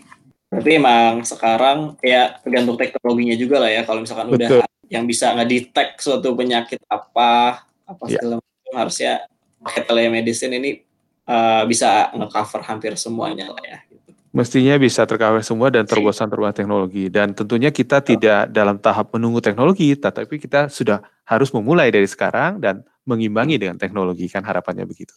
Berarti 0.46 0.70
emang 0.78 1.26
sekarang 1.26 1.98
ya 2.00 2.38
tergantung 2.38 2.78
teknologinya 2.78 3.34
juga 3.34 3.66
lah 3.66 3.70
ya. 3.72 3.82
Kalau 3.82 4.00
misalkan 4.04 4.30
Betul. 4.30 4.62
udah 4.62 4.68
yang 4.86 5.04
bisa 5.04 5.34
ngedetect 5.34 5.98
suatu 5.98 6.38
penyakit 6.38 6.78
apa 6.86 7.66
apa 7.82 8.04
ya. 8.06 8.22
segala 8.22 8.38
macam 8.38 8.74
harusnya 8.78 9.26
pakai 9.58 9.82
telemedicine 9.82 10.54
ini 10.62 10.85
uh, 11.26 11.62
bisa 11.68 12.10
ngecover 12.14 12.62
hampir 12.64 12.92
semuanya 12.96 13.52
lah 13.52 13.62
ya. 13.62 13.78
Gitu. 13.90 14.10
Mestinya 14.32 14.74
bisa 14.76 15.04
tercover 15.04 15.42
semua 15.42 15.68
dan 15.72 15.84
terbosan 15.84 16.28
terbuat 16.30 16.54
teknologi. 16.54 17.08
Dan 17.10 17.34
tentunya 17.34 17.68
kita 17.74 18.00
tidak 18.00 18.48
dalam 18.52 18.78
tahap 18.78 19.12
menunggu 19.12 19.42
teknologi, 19.42 19.92
tetapi 19.96 20.38
kita 20.40 20.70
sudah 20.70 21.02
harus 21.26 21.50
memulai 21.50 21.90
dari 21.90 22.06
sekarang 22.06 22.62
dan 22.62 22.86
mengimbangi 23.06 23.56
dengan 23.56 23.78
teknologi 23.78 24.26
kan 24.26 24.42
harapannya 24.42 24.84
begitu. 24.84 25.14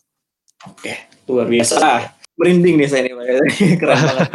Oke, 0.67 1.09
luar 1.27 1.47
biasa. 1.47 2.15
Merinding 2.39 2.75
nih 2.79 2.87
saya 2.87 3.01
ini, 3.11 3.75
keren 3.81 3.99
banget. 3.99 4.29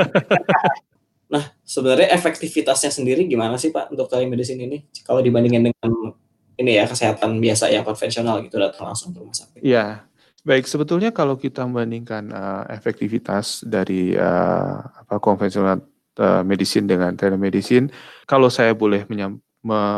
nah, 1.33 1.45
sebenarnya 1.65 2.13
efektivitasnya 2.13 2.93
sendiri 2.93 3.25
gimana 3.25 3.57
sih 3.57 3.73
Pak 3.73 3.89
untuk 3.89 4.13
telemedicine 4.13 4.69
ini? 4.69 4.85
Kalau 5.01 5.25
dibandingkan 5.25 5.73
dengan 5.73 6.13
ini 6.55 6.79
ya 6.79 6.85
kesehatan 6.85 7.41
biasa 7.41 7.73
yang 7.73 7.83
konvensional 7.83 8.45
gitu 8.45 8.61
datang 8.61 8.93
langsung 8.93 9.11
ke 9.11 9.19
rumah 9.19 9.33
sakit. 9.33 9.61
Iya, 9.65 10.05
Baik, 10.45 10.69
sebetulnya 10.69 11.09
kalau 11.09 11.41
kita 11.41 11.65
membandingkan 11.65 12.29
uh, 12.29 12.69
efektivitas 12.69 13.65
dari 13.65 14.13
uh, 14.13 14.77
apa 14.77 15.17
konvensional 15.17 15.81
uh, 16.21 16.45
medicine 16.45 16.85
dengan 16.85 17.17
telemedicine, 17.17 17.89
kalau 18.29 18.53
saya 18.53 18.77
boleh 18.77 19.09
me 19.09 19.41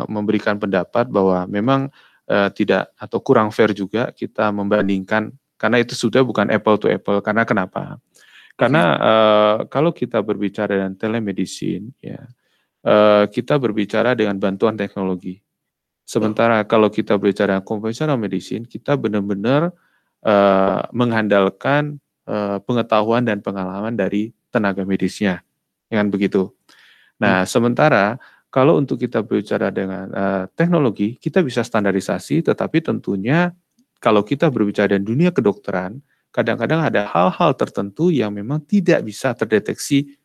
memberikan 0.07 0.55
pendapat 0.63 1.11
bahwa 1.11 1.51
memang 1.51 1.91
uh, 2.31 2.47
tidak 2.55 2.95
atau 2.95 3.19
kurang 3.19 3.51
fair 3.51 3.75
juga 3.75 4.15
kita 4.15 4.55
membandingkan 4.55 5.35
karena 5.59 5.83
itu 5.83 5.99
sudah 5.99 6.23
bukan 6.23 6.47
apple 6.55 6.79
to 6.79 6.87
apple. 6.87 7.19
Karena 7.19 7.43
kenapa? 7.43 7.99
Karena 8.55 8.83
uh, 9.03 9.57
kalau 9.67 9.91
kita 9.91 10.23
berbicara 10.23 10.79
dengan 10.79 10.95
telemedicine, 10.95 11.91
ya 11.99 12.23
uh, 12.87 13.27
kita 13.27 13.59
berbicara 13.59 14.15
dengan 14.15 14.39
bantuan 14.39 14.79
teknologi. 14.79 15.43
Sementara 16.07 16.63
kalau 16.63 16.87
kita 16.87 17.19
berbicara 17.19 17.59
konvensional 17.67 18.15
medicine, 18.15 18.63
kita 18.63 18.95
benar-benar 18.95 19.75
uh, 20.27 20.83
mengandalkan 20.91 22.03
uh, 22.27 22.59
pengetahuan 22.67 23.23
dan 23.23 23.39
pengalaman 23.39 23.95
dari 23.95 24.35
tenaga 24.51 24.83
medisnya, 24.83 25.47
dengan 25.87 26.11
begitu. 26.11 26.51
Nah, 27.23 27.47
hmm. 27.47 27.49
sementara 27.49 28.19
kalau 28.51 28.81
untuk 28.81 28.99
kita 28.99 29.23
berbicara 29.23 29.71
dengan 29.71 30.11
uh, 30.11 30.45
teknologi, 30.59 31.17
kita 31.21 31.45
bisa 31.45 31.63
standarisasi, 31.63 32.43
tetapi 32.43 32.83
tentunya 32.83 33.55
kalau 34.01 34.25
kita 34.27 34.49
berbicara 34.53 34.97
dengan 34.97 35.07
dunia 35.07 35.31
kedokteran, 35.33 36.01
kadang-kadang 36.33 36.85
ada 36.85 37.09
hal-hal 37.09 37.57
tertentu 37.57 38.13
yang 38.13 38.33
memang 38.33 38.61
tidak 38.65 39.05
bisa 39.05 39.33
terdeteksi 39.33 40.17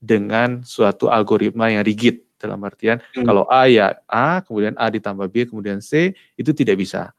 dengan 0.00 0.64
suatu 0.66 1.12
algoritma 1.12 1.70
yang 1.70 1.84
rigid. 1.84 2.24
Dalam 2.40 2.56
artian, 2.64 3.04
hmm. 3.12 3.28
kalau 3.28 3.44
A 3.52 3.68
ya 3.68 4.00
A, 4.08 4.40
kemudian 4.40 4.72
A 4.80 4.88
ditambah 4.88 5.28
B, 5.28 5.44
kemudian 5.44 5.84
C, 5.84 6.16
itu 6.40 6.56
tidak 6.56 6.80
bisa. 6.80 7.12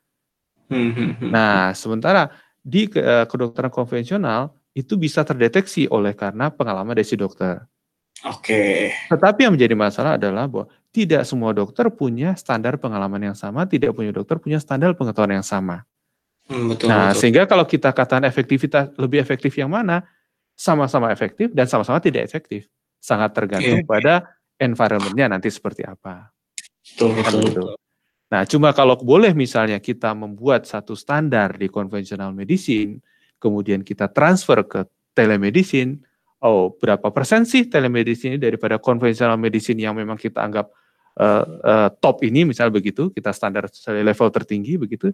Hmm, 0.72 0.92
hmm, 0.96 1.12
hmm. 1.20 1.30
Nah, 1.30 1.76
sementara 1.76 2.32
di 2.64 2.88
uh, 2.96 3.28
kedokteran 3.28 3.68
konvensional 3.68 4.56
itu 4.72 4.96
bisa 4.96 5.28
terdeteksi 5.28 5.92
oleh 5.92 6.16
karena 6.16 6.48
pengalaman 6.48 6.96
dari 6.96 7.04
si 7.04 7.20
dokter. 7.20 7.60
Oke. 8.24 8.40
Okay. 8.40 8.78
Tetapi 9.12 9.44
yang 9.44 9.54
menjadi 9.60 9.76
masalah 9.76 10.16
adalah 10.16 10.48
bahwa 10.48 10.72
tidak 10.96 11.28
semua 11.28 11.52
dokter 11.52 11.90
punya 11.92 12.38
standar 12.40 12.80
pengalaman 12.80 13.34
yang 13.34 13.38
sama, 13.38 13.68
tidak 13.68 13.92
punya 13.92 14.16
dokter 14.16 14.40
punya 14.40 14.62
standar 14.64 14.96
pengetahuan 14.96 15.42
yang 15.42 15.48
sama. 15.48 15.84
Hmm, 16.48 16.72
betul, 16.72 16.88
nah, 16.88 17.12
betul. 17.12 17.20
sehingga 17.20 17.44
kalau 17.48 17.66
kita 17.68 17.92
katakan 17.92 18.28
efektivitas 18.28 18.96
lebih 18.96 19.20
efektif 19.20 19.56
yang 19.60 19.72
mana, 19.72 20.08
sama-sama 20.56 21.10
efektif 21.10 21.52
dan 21.52 21.66
sama-sama 21.66 22.00
tidak 22.00 22.24
efektif. 22.24 22.70
Sangat 23.02 23.34
tergantung 23.34 23.82
okay. 23.82 23.90
pada 23.90 24.38
environmentnya 24.62 25.26
nanti 25.34 25.50
seperti 25.50 25.82
apa. 25.82 26.30
Betul, 26.86 27.18
betul, 27.18 27.40
betul. 27.50 27.70
Nah, 28.32 28.48
cuma 28.48 28.72
kalau 28.72 28.96
boleh 28.96 29.36
misalnya 29.36 29.84
kita 29.84 30.16
membuat 30.16 30.64
satu 30.64 30.96
standar 30.96 31.60
di 31.60 31.68
konvensional 31.68 32.32
medicine, 32.32 33.04
kemudian 33.36 33.84
kita 33.84 34.08
transfer 34.08 34.64
ke 34.64 34.88
telemedicine, 35.12 36.00
oh 36.40 36.72
berapa 36.72 37.12
persen 37.12 37.44
sih 37.44 37.68
telemedicine 37.68 38.40
daripada 38.40 38.80
konvensional 38.80 39.36
medicine 39.36 39.84
yang 39.84 40.00
memang 40.00 40.16
kita 40.16 40.40
anggap 40.48 40.72
uh, 41.20 41.44
uh, 41.44 41.90
top 42.00 42.24
ini, 42.24 42.48
misal 42.48 42.72
begitu, 42.72 43.12
kita 43.12 43.36
standar 43.36 43.68
level 43.92 44.32
tertinggi 44.32 44.80
begitu. 44.80 45.12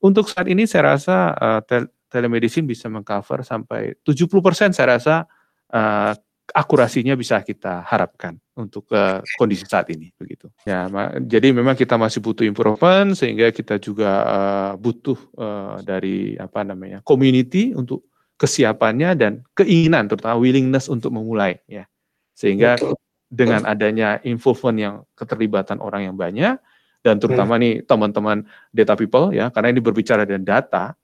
Untuk 0.00 0.32
saat 0.32 0.48
ini 0.48 0.64
saya 0.64 0.96
rasa 0.96 1.36
uh, 1.36 1.60
telemedicine 2.08 2.64
bisa 2.64 2.88
mengcover 2.88 3.44
sampai 3.44 3.92
70% 4.00 4.72
saya 4.72 4.96
rasa 4.96 5.28
uh, 5.68 6.16
akurasinya 6.52 7.12
bisa 7.12 7.40
kita 7.44 7.84
harapkan 7.84 8.40
untuk 8.54 8.86
uh, 8.94 9.18
kondisi 9.34 9.66
saat 9.66 9.90
ini 9.90 10.14
begitu. 10.14 10.46
Ya, 10.62 10.86
jadi 11.18 11.50
memang 11.50 11.74
kita 11.74 11.98
masih 11.98 12.22
butuh 12.22 12.46
improvement 12.46 13.18
sehingga 13.18 13.50
kita 13.50 13.82
juga 13.82 14.10
uh, 14.24 14.72
butuh 14.78 15.18
uh, 15.34 15.82
dari 15.82 16.38
apa 16.38 16.62
namanya 16.62 17.02
community 17.02 17.74
untuk 17.74 18.06
kesiapannya 18.38 19.18
dan 19.18 19.32
keinginan 19.58 20.06
terutama 20.06 20.38
willingness 20.38 20.86
untuk 20.86 21.10
memulai 21.10 21.58
ya. 21.66 21.86
Sehingga 22.34 22.78
Betul. 22.78 22.94
dengan 23.30 23.66
adanya 23.66 24.22
involvement 24.22 24.78
yang 24.78 24.94
keterlibatan 25.18 25.82
orang 25.82 26.10
yang 26.10 26.16
banyak 26.18 26.58
dan 27.04 27.14
terutama 27.18 27.58
hmm. 27.58 27.62
nih 27.62 27.74
teman-teman 27.84 28.38
data 28.70 28.94
people 28.94 29.34
ya 29.34 29.50
karena 29.50 29.74
ini 29.74 29.80
berbicara 29.82 30.24
dengan 30.24 30.46
data 30.46 30.94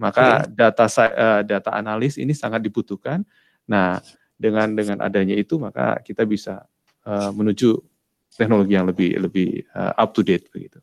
maka 0.00 0.42
hmm. 0.42 0.58
data 0.58 0.84
uh, 0.90 1.42
data 1.46 1.70
analis 1.70 2.18
ini 2.18 2.34
sangat 2.34 2.64
dibutuhkan. 2.64 3.22
Nah, 3.70 4.02
dengan 4.34 4.74
dengan 4.74 4.98
adanya 5.00 5.38
itu 5.38 5.56
maka 5.56 6.02
kita 6.02 6.26
bisa 6.26 6.66
uh, 7.06 7.30
menuju 7.30 7.78
teknologi 8.34 8.74
yang 8.74 8.88
lebih 8.88 9.16
lebih 9.20 9.62
uh, 9.72 9.94
up 9.96 10.10
to 10.12 10.26
date 10.26 10.50
begitu. 10.50 10.82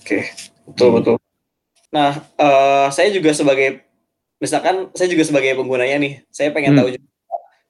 Oke, 0.00 0.30
betul 0.70 0.88
hmm. 0.88 0.96
betul. 1.00 1.16
Nah, 1.90 2.10
uh, 2.40 2.88
saya 2.94 3.10
juga 3.10 3.34
sebagai 3.34 3.84
misalkan 4.38 4.88
saya 4.94 5.08
juga 5.10 5.26
sebagai 5.26 5.56
penggunanya 5.58 5.96
nih, 6.00 6.14
saya 6.30 6.54
pengen 6.54 6.74
hmm. 6.74 6.78
tahu 6.80 6.88
juga 6.94 7.08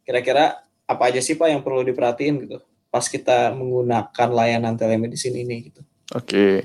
kira-kira 0.05 0.45
apa 0.85 1.03
aja 1.09 1.21
sih 1.25 1.35
Pak 1.35 1.49
yang 1.49 1.65
perlu 1.65 1.81
diperhatiin 1.81 2.45
gitu 2.45 2.61
pas 2.95 3.11
kita 3.11 3.51
menggunakan 3.59 4.29
layanan 4.31 4.79
telemedicine 4.79 5.43
ini 5.43 5.67
gitu. 5.67 5.83
Oke. 6.15 6.63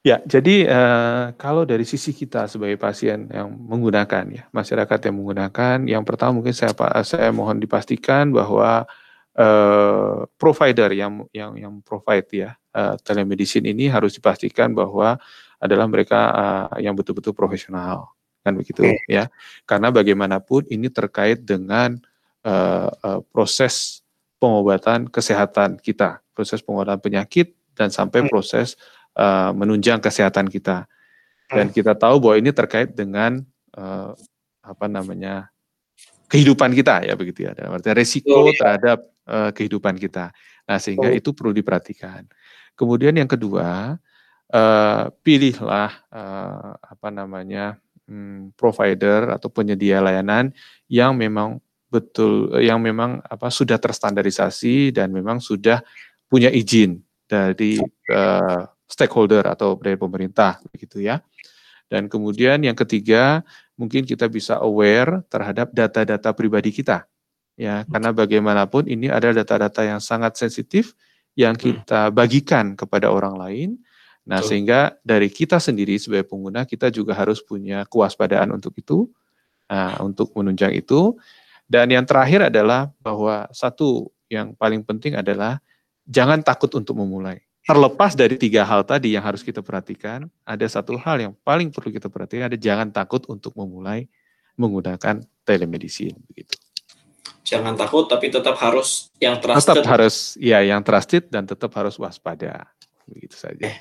Ya, 0.00 0.16
jadi 0.24 0.64
uh, 0.64 1.36
kalau 1.36 1.68
dari 1.68 1.84
sisi 1.84 2.16
kita 2.16 2.48
sebagai 2.48 2.80
pasien 2.80 3.28
yang 3.28 3.52
menggunakan 3.52 4.24
ya, 4.32 4.48
masyarakat 4.56 4.96
yang 5.04 5.20
menggunakan, 5.20 5.76
yang 5.84 6.00
pertama 6.08 6.40
mungkin 6.40 6.56
saya 6.56 6.72
saya 7.04 7.28
mohon 7.28 7.60
dipastikan 7.60 8.32
bahwa 8.32 8.88
uh, 9.40 10.28
provider 10.36 10.92
yang 10.92 11.24
yang 11.32 11.56
yang 11.56 11.74
provide 11.80 12.28
ya 12.28 12.50
uh, 12.76 13.00
telemedicine 13.00 13.72
ini 13.72 13.88
harus 13.88 14.20
dipastikan 14.20 14.76
bahwa 14.76 15.16
adalah 15.60 15.86
mereka 15.88 16.20
uh, 16.30 16.76
yang 16.80 16.92
betul-betul 16.92 17.32
profesional 17.32 18.12
kan 18.40 18.56
begitu 18.56 18.84
okay. 18.84 19.04
ya. 19.08 19.24
Karena 19.68 19.92
bagaimanapun 19.92 20.68
ini 20.72 20.88
terkait 20.88 21.44
dengan 21.44 22.00
uh, 22.44 22.88
uh, 22.88 23.20
proses 23.28 24.00
pengobatan 24.40 25.12
kesehatan 25.12 25.76
kita, 25.76 26.24
proses 26.32 26.64
pengobatan 26.64 26.96
penyakit 27.00 27.52
dan 27.76 27.92
sampai 27.92 28.24
hmm. 28.24 28.32
proses 28.32 28.80
uh, 29.16 29.52
menunjang 29.52 30.00
kesehatan 30.00 30.48
kita. 30.48 30.88
Dan 31.52 31.68
hmm. 31.68 31.74
kita 31.76 31.92
tahu 31.98 32.16
bahwa 32.22 32.36
ini 32.40 32.50
terkait 32.54 32.96
dengan 32.96 33.44
uh, 33.76 34.16
apa 34.64 34.86
namanya 34.88 35.52
kehidupan 36.30 36.70
kita 36.72 37.02
ya 37.02 37.18
begitu 37.18 37.50
ya. 37.50 37.52
Dalam 37.52 37.74
arti 37.74 37.90
resiko 37.90 38.46
oh, 38.46 38.48
iya. 38.48 38.54
terhadap 38.54 38.98
uh, 39.26 39.50
kehidupan 39.50 39.98
kita. 39.98 40.30
Nah 40.70 40.78
sehingga 40.78 41.10
oh. 41.10 41.18
itu 41.18 41.34
perlu 41.34 41.50
diperhatikan. 41.50 42.24
Kemudian 42.78 43.18
yang 43.18 43.26
kedua 43.26 43.98
uh, 44.54 45.04
pilihlah 45.26 45.90
uh, 46.14 46.78
apa 46.78 47.08
namanya 47.10 47.76
um, 48.06 48.54
provider 48.54 49.34
atau 49.34 49.50
penyedia 49.50 49.98
layanan 49.98 50.54
yang 50.86 51.18
memang 51.18 51.58
betul 51.90 52.54
yang 52.62 52.78
memang 52.78 53.18
apa 53.26 53.50
sudah 53.50 53.74
terstandarisasi 53.82 54.94
dan 54.94 55.10
memang 55.10 55.42
sudah 55.42 55.82
punya 56.30 56.46
izin 56.46 57.02
dari 57.26 57.82
uh, 58.14 58.62
stakeholder 58.86 59.42
atau 59.50 59.74
dari 59.78 59.98
pemerintah 59.98 60.62
begitu 60.70 61.02
ya. 61.02 61.18
Dan 61.90 62.06
kemudian 62.06 62.62
yang 62.62 62.78
ketiga, 62.78 63.42
mungkin 63.80 64.04
kita 64.04 64.28
bisa 64.28 64.60
aware 64.60 65.24
terhadap 65.32 65.72
data-data 65.72 66.36
pribadi 66.36 66.68
kita. 66.68 67.08
Ya, 67.56 67.88
karena 67.88 68.12
bagaimanapun 68.12 68.88
ini 68.88 69.08
ada 69.08 69.32
data-data 69.32 69.84
yang 69.84 70.00
sangat 70.00 70.36
sensitif 70.36 70.92
yang 71.32 71.56
hmm. 71.56 71.64
kita 71.64 72.12
bagikan 72.12 72.76
kepada 72.76 73.08
orang 73.08 73.40
lain. 73.40 73.70
Nah, 74.28 74.44
sehingga 74.44 75.00
dari 75.00 75.32
kita 75.32 75.56
sendiri 75.56 75.96
sebagai 75.96 76.28
pengguna 76.28 76.68
kita 76.68 76.92
juga 76.92 77.16
harus 77.16 77.40
punya 77.40 77.88
kewaspadaan 77.88 78.52
untuk 78.52 78.76
itu, 78.76 79.08
nah, 79.66 79.96
untuk 80.04 80.32
menunjang 80.36 80.76
itu. 80.76 81.16
Dan 81.64 81.88
yang 81.88 82.04
terakhir 82.04 82.52
adalah 82.52 82.92
bahwa 83.00 83.48
satu 83.50 84.12
yang 84.28 84.52
paling 84.54 84.84
penting 84.84 85.16
adalah 85.16 85.58
jangan 86.06 86.44
takut 86.44 86.70
untuk 86.76 86.96
memulai 87.00 87.49
terlepas 87.64 88.16
dari 88.16 88.40
tiga 88.40 88.64
hal 88.64 88.82
tadi 88.82 89.14
yang 89.14 89.24
harus 89.24 89.44
kita 89.44 89.60
perhatikan, 89.60 90.26
ada 90.44 90.66
satu 90.66 90.96
hal 90.96 91.20
yang 91.20 91.32
paling 91.44 91.68
perlu 91.68 91.92
kita 91.92 92.08
perhatikan, 92.08 92.48
ada 92.48 92.58
jangan 92.58 92.88
takut 92.88 93.24
untuk 93.28 93.52
memulai 93.56 94.08
menggunakan 94.56 95.24
telemedicine 95.44 96.16
begitu. 96.28 96.56
Jangan 97.44 97.74
takut 97.74 98.06
tapi 98.06 98.30
tetap 98.30 98.54
harus 98.60 99.10
yang 99.18 99.40
trusted. 99.40 99.80
Tetap 99.80 99.86
harus 99.88 100.36
ya 100.38 100.62
yang 100.62 100.84
trusted 100.84 101.32
dan 101.32 101.48
tetap 101.48 101.72
harus 101.74 101.96
waspada. 101.98 102.68
Begitu 103.08 103.34
saja. 103.34 103.64
Eh, 103.64 103.76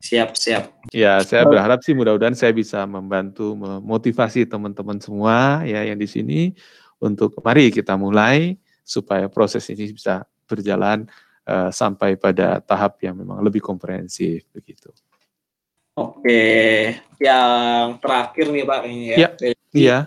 siap, 0.00 0.32
siap. 0.38 0.80
Ya, 0.94 1.20
saya 1.20 1.44
berharap 1.44 1.84
sih 1.84 1.92
mudah-mudahan 1.92 2.32
saya 2.32 2.56
bisa 2.56 2.86
membantu 2.88 3.52
memotivasi 3.58 4.48
teman-teman 4.48 4.96
semua 4.96 5.60
ya 5.68 5.84
yang 5.84 5.98
di 6.00 6.08
sini 6.08 6.40
untuk 7.02 7.36
mari 7.44 7.68
kita 7.68 8.00
mulai 8.00 8.56
supaya 8.80 9.28
proses 9.28 9.68
ini 9.68 9.92
bisa 9.92 10.24
berjalan 10.48 11.04
uh, 11.46 11.70
sampai 11.72 12.16
pada 12.20 12.60
tahap 12.60 13.00
yang 13.04 13.16
memang 13.16 13.40
lebih 13.40 13.62
komprehensif 13.62 14.44
begitu. 14.52 14.90
Oke, 15.96 16.96
yang 17.20 18.00
terakhir 18.00 18.46
nih 18.48 18.64
Pak 18.64 18.80
ini 18.88 19.06
ya. 19.12 19.16
Iya. 19.18 19.28
Iya. 19.70 19.98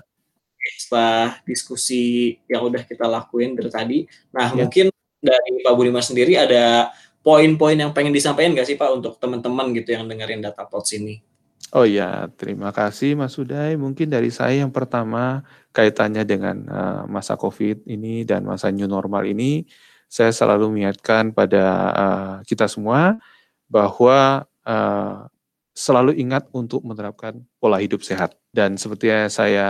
Setelah 0.80 1.43
diskusi 1.43 2.36
yang 2.48 2.65
udah 2.65 2.82
kita 2.88 3.04
lakuin 3.06 3.54
dari 3.54 3.69
tadi, 3.69 4.00
nah 4.32 4.50
ya. 4.50 4.63
mungkin 4.63 4.88
dari 5.19 5.52
Pak 5.60 5.74
Budiman 5.76 6.04
sendiri 6.04 6.39
ada 6.39 6.91
poin-poin 7.24 7.76
yang 7.80 7.91
pengen 7.96 8.12
disampaikan 8.12 8.56
nggak 8.56 8.67
sih 8.67 8.78
Pak 8.80 8.89
untuk 8.91 9.15
teman-teman 9.19 9.72
gitu 9.76 9.96
yang 9.96 10.08
dengerin 10.08 10.43
data 10.43 10.67
pots 10.67 10.96
ini? 10.96 11.24
Oh 11.74 11.88
ya, 11.88 12.30
terima 12.38 12.69
kasih 12.69 13.17
Mas 13.17 13.34
Uday. 13.39 13.74
Mungkin 13.80 14.12
dari 14.12 14.30
saya 14.30 14.62
yang 14.62 14.69
pertama 14.69 15.41
kaitannya 15.74 16.22
dengan 16.22 16.58
uh, 16.69 17.04
masa 17.10 17.34
COVID 17.34 17.89
ini 17.89 18.22
dan 18.28 18.46
masa 18.46 18.69
new 18.69 18.86
normal 18.86 19.26
ini, 19.26 19.65
saya 20.13 20.30
selalu 20.30 20.69
mengingatkan 20.69 21.34
pada 21.34 21.63
uh, 21.89 22.36
kita 22.45 22.69
semua 22.69 23.17
bahwa 23.65 24.45
uh, 24.62 25.26
selalu 25.73 26.13
ingat 26.21 26.45
untuk 26.54 26.86
menerapkan 26.86 27.41
pola 27.58 27.82
hidup 27.82 28.06
sehat. 28.06 28.38
Dan 28.54 28.78
seperti 28.78 29.10
yang 29.10 29.26
saya 29.34 29.67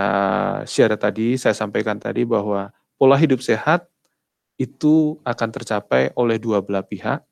share 0.68 1.00
tadi, 1.00 1.40
saya 1.40 1.56
sampaikan 1.56 1.96
tadi 1.96 2.28
bahwa 2.28 2.76
pola 3.00 3.16
hidup 3.16 3.40
sehat 3.40 3.88
itu 4.60 5.16
akan 5.24 5.50
tercapai 5.56 6.12
oleh 6.20 6.36
dua 6.36 6.60
belah 6.60 6.84
pihak, 6.84 7.24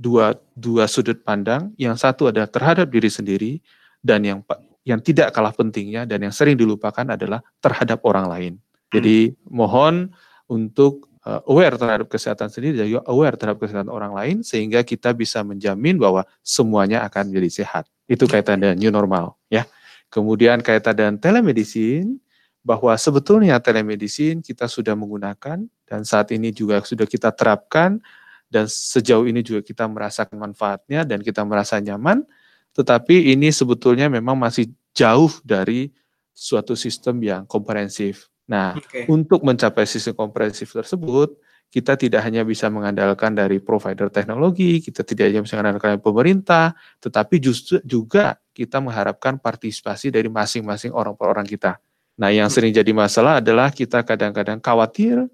dua 0.00 0.32
dua 0.56 0.88
sudut 0.88 1.20
pandang. 1.20 1.68
Yang 1.76 2.00
satu 2.00 2.32
adalah 2.32 2.48
terhadap 2.48 2.88
diri 2.88 3.12
sendiri 3.12 3.52
dan 4.00 4.24
yang 4.24 4.40
yang 4.88 5.04
tidak 5.04 5.36
kalah 5.36 5.52
pentingnya 5.52 6.08
dan 6.08 6.24
yang 6.24 6.32
sering 6.32 6.56
dilupakan 6.56 7.04
adalah 7.12 7.44
terhadap 7.60 8.00
orang 8.08 8.24
lain. 8.24 8.52
Jadi 8.88 9.36
mohon 9.52 10.16
untuk 10.48 11.12
uh, 11.24 11.40
aware 11.48 11.74
terhadap 11.74 12.06
kesehatan 12.06 12.48
sendiri 12.52 12.84
dan 12.84 12.86
juga 12.88 13.02
aware 13.08 13.34
terhadap 13.34 13.60
kesehatan 13.64 13.90
orang 13.90 14.12
lain 14.12 14.36
sehingga 14.44 14.84
kita 14.84 15.16
bisa 15.16 15.40
menjamin 15.40 15.96
bahwa 15.96 16.22
semuanya 16.44 17.02
akan 17.08 17.32
menjadi 17.32 17.64
sehat. 17.64 17.84
Itu 18.04 18.28
kaitan 18.28 18.60
dengan 18.60 18.76
new 18.76 18.92
normal 18.92 19.36
ya. 19.48 19.64
Kemudian 20.12 20.62
kaitan 20.62 20.94
dengan 20.94 21.14
telemedicine 21.18 22.20
bahwa 22.64 22.94
sebetulnya 22.96 23.60
telemedicine 23.60 24.40
kita 24.40 24.70
sudah 24.70 24.96
menggunakan 24.96 25.68
dan 25.84 26.00
saat 26.06 26.32
ini 26.32 26.48
juga 26.48 26.80
sudah 26.80 27.04
kita 27.04 27.28
terapkan 27.34 28.00
dan 28.48 28.64
sejauh 28.70 29.28
ini 29.28 29.44
juga 29.44 29.60
kita 29.60 29.84
merasakan 29.84 30.38
manfaatnya 30.38 31.04
dan 31.04 31.20
kita 31.20 31.44
merasa 31.44 31.76
nyaman 31.76 32.24
tetapi 32.72 33.36
ini 33.36 33.52
sebetulnya 33.52 34.08
memang 34.08 34.38
masih 34.38 34.72
jauh 34.96 35.30
dari 35.44 35.92
suatu 36.32 36.72
sistem 36.72 37.20
yang 37.20 37.42
komprehensif 37.44 38.32
Nah, 38.44 38.76
okay. 38.76 39.08
untuk 39.08 39.40
mencapai 39.40 39.88
sistem 39.88 40.12
komprehensif 40.16 40.72
tersebut, 40.72 41.36
kita 41.72 41.98
tidak 41.98 42.22
hanya 42.22 42.46
bisa 42.46 42.70
mengandalkan 42.70 43.34
dari 43.34 43.58
provider 43.58 44.06
teknologi, 44.06 44.78
kita 44.78 45.02
tidak 45.02 45.32
hanya 45.32 45.42
bisa 45.42 45.58
mengandalkan 45.58 45.98
dari 45.98 46.04
pemerintah, 46.04 46.66
tetapi 47.02 47.42
justru 47.42 47.82
juga 47.82 48.38
kita 48.54 48.78
mengharapkan 48.78 49.42
partisipasi 49.42 50.14
dari 50.14 50.30
masing-masing 50.30 50.94
orang 50.94 51.18
per 51.18 51.26
orang 51.34 51.42
kita. 51.42 51.82
Nah, 52.14 52.30
yang 52.30 52.46
sering 52.46 52.70
jadi 52.70 52.94
masalah 52.94 53.42
adalah 53.42 53.74
kita 53.74 54.06
kadang-kadang 54.06 54.62
khawatir, 54.62 55.26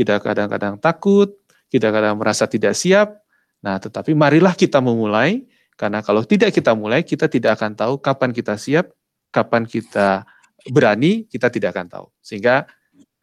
kita 0.00 0.16
kadang-kadang 0.16 0.80
takut, 0.80 1.36
kita 1.68 1.92
kadang 1.92 2.16
merasa 2.16 2.48
tidak 2.48 2.72
siap. 2.72 3.20
Nah, 3.60 3.76
tetapi 3.76 4.16
marilah 4.16 4.56
kita 4.56 4.80
memulai, 4.80 5.44
karena 5.76 6.00
kalau 6.00 6.24
tidak 6.24 6.56
kita 6.56 6.72
mulai, 6.72 7.04
kita 7.04 7.28
tidak 7.28 7.60
akan 7.60 7.76
tahu 7.76 8.00
kapan 8.00 8.32
kita 8.32 8.56
siap, 8.56 8.96
kapan 9.28 9.68
kita 9.68 10.24
berani, 10.70 11.26
kita 11.26 11.50
tidak 11.50 11.74
akan 11.74 11.86
tahu. 11.88 12.06
Sehingga 12.22 12.68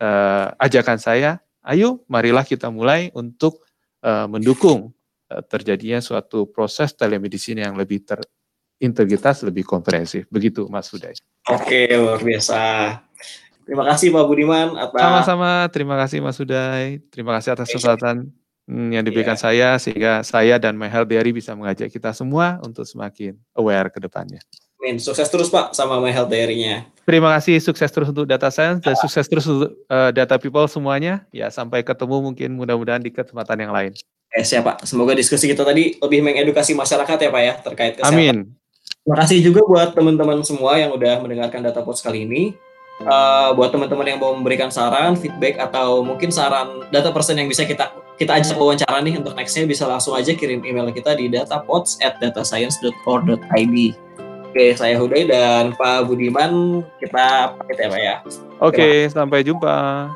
uh, 0.02 0.48
ajakan 0.60 0.98
saya, 1.00 1.40
ayo 1.64 2.04
marilah 2.12 2.44
kita 2.44 2.68
mulai 2.74 3.14
untuk 3.16 3.64
uh, 4.04 4.28
mendukung 4.28 4.92
uh, 5.32 5.44
terjadinya 5.46 6.04
suatu 6.04 6.50
proses 6.50 6.92
telemedicine 6.96 7.64
yang 7.64 7.76
lebih 7.80 8.04
terintegritas, 8.04 9.46
lebih 9.48 9.64
komprehensif. 9.64 10.28
Begitu 10.28 10.68
Mas 10.68 10.92
Huday. 10.92 11.16
Oke, 11.48 11.88
luar 11.96 12.20
biasa. 12.20 12.62
Terima 13.70 13.86
kasih 13.86 14.10
Pak 14.10 14.26
Budiman 14.26 14.68
atas 14.82 14.98
Sama-sama, 14.98 15.52
terima 15.70 15.96
kasih 16.02 16.26
Mas 16.26 16.42
Huday. 16.42 17.06
Terima 17.14 17.38
kasih 17.38 17.54
atas 17.54 17.70
kesempatan 17.70 18.26
hmm, 18.66 18.90
yang 18.98 19.06
diberikan 19.06 19.38
yeah. 19.38 19.46
saya 19.46 19.70
sehingga 19.78 20.26
saya 20.26 20.58
dan 20.58 20.74
My 20.74 20.90
Health 20.90 21.06
Diary 21.06 21.30
bisa 21.30 21.54
mengajak 21.54 21.94
kita 21.94 22.10
semua 22.18 22.58
untuk 22.66 22.82
semakin 22.90 23.38
aware 23.54 23.94
ke 23.94 24.02
depannya. 24.02 24.42
Amin. 24.80 24.96
Sukses 24.96 25.28
terus 25.28 25.52
Pak 25.52 25.76
sama 25.76 26.00
My 26.00 26.16
Health 26.16 26.32
Diary-nya. 26.32 26.88
Terima 27.04 27.36
kasih, 27.36 27.60
sukses 27.60 27.92
terus 27.92 28.08
untuk 28.08 28.24
data 28.24 28.48
science 28.48 28.80
dan 28.80 28.96
sukses 28.96 29.28
terus 29.28 29.44
untuk 29.50 29.76
uh, 29.92 30.14
data 30.16 30.40
people 30.40 30.64
semuanya. 30.72 31.28
Ya, 31.36 31.52
sampai 31.52 31.84
ketemu 31.84 32.32
mungkin 32.32 32.56
mudah-mudahan 32.56 33.04
di 33.04 33.12
kesempatan 33.12 33.60
yang 33.60 33.76
lain. 33.76 33.92
Eh, 34.30 34.46
siap 34.46 34.64
Pak. 34.64 34.88
Semoga 34.88 35.18
diskusi 35.18 35.50
kita 35.50 35.66
tadi 35.66 35.98
lebih 36.00 36.22
mengedukasi 36.22 36.78
masyarakat 36.78 37.18
ya 37.18 37.30
Pak 37.34 37.42
ya 37.44 37.54
terkait 37.60 37.94
kesehatan. 38.00 38.14
Amin. 38.16 38.38
Terima 39.04 39.18
kasih 39.26 39.38
juga 39.42 39.66
buat 39.66 39.90
teman-teman 39.98 40.46
semua 40.46 40.78
yang 40.78 40.94
udah 40.94 41.18
mendengarkan 41.20 41.66
data 41.66 41.82
post 41.82 42.06
kali 42.06 42.30
ini. 42.30 42.54
Uh, 43.00 43.56
buat 43.56 43.72
teman-teman 43.72 44.06
yang 44.06 44.20
mau 44.20 44.36
memberikan 44.36 44.70
saran, 44.70 45.16
feedback 45.16 45.56
atau 45.58 46.04
mungkin 46.04 46.30
saran 46.30 46.84
data 46.92 47.10
person 47.16 47.40
yang 47.40 47.48
bisa 47.48 47.64
kita 47.64 47.90
kita 48.20 48.36
ajak 48.36 48.60
wawancara 48.60 49.00
nih 49.00 49.16
untuk 49.16 49.34
nextnya 49.40 49.64
bisa 49.64 49.88
langsung 49.88 50.12
aja 50.14 50.36
kirim 50.36 50.60
email 50.68 50.92
kita 50.92 51.16
di 51.16 51.32
datapods 51.32 51.96
at 52.04 52.20
datascience.core.id. 52.20 53.76
Oke, 54.50 54.74
saya 54.74 54.98
Huday 54.98 55.30
dan 55.30 55.78
Pak 55.78 56.10
Budiman 56.10 56.82
kita 56.98 57.54
pamit 57.54 57.78
ya 57.78 57.86
Pak 57.86 58.02
ya. 58.02 58.16
Oke, 58.58 59.06
sampai 59.14 59.46
jumpa. 59.46 60.10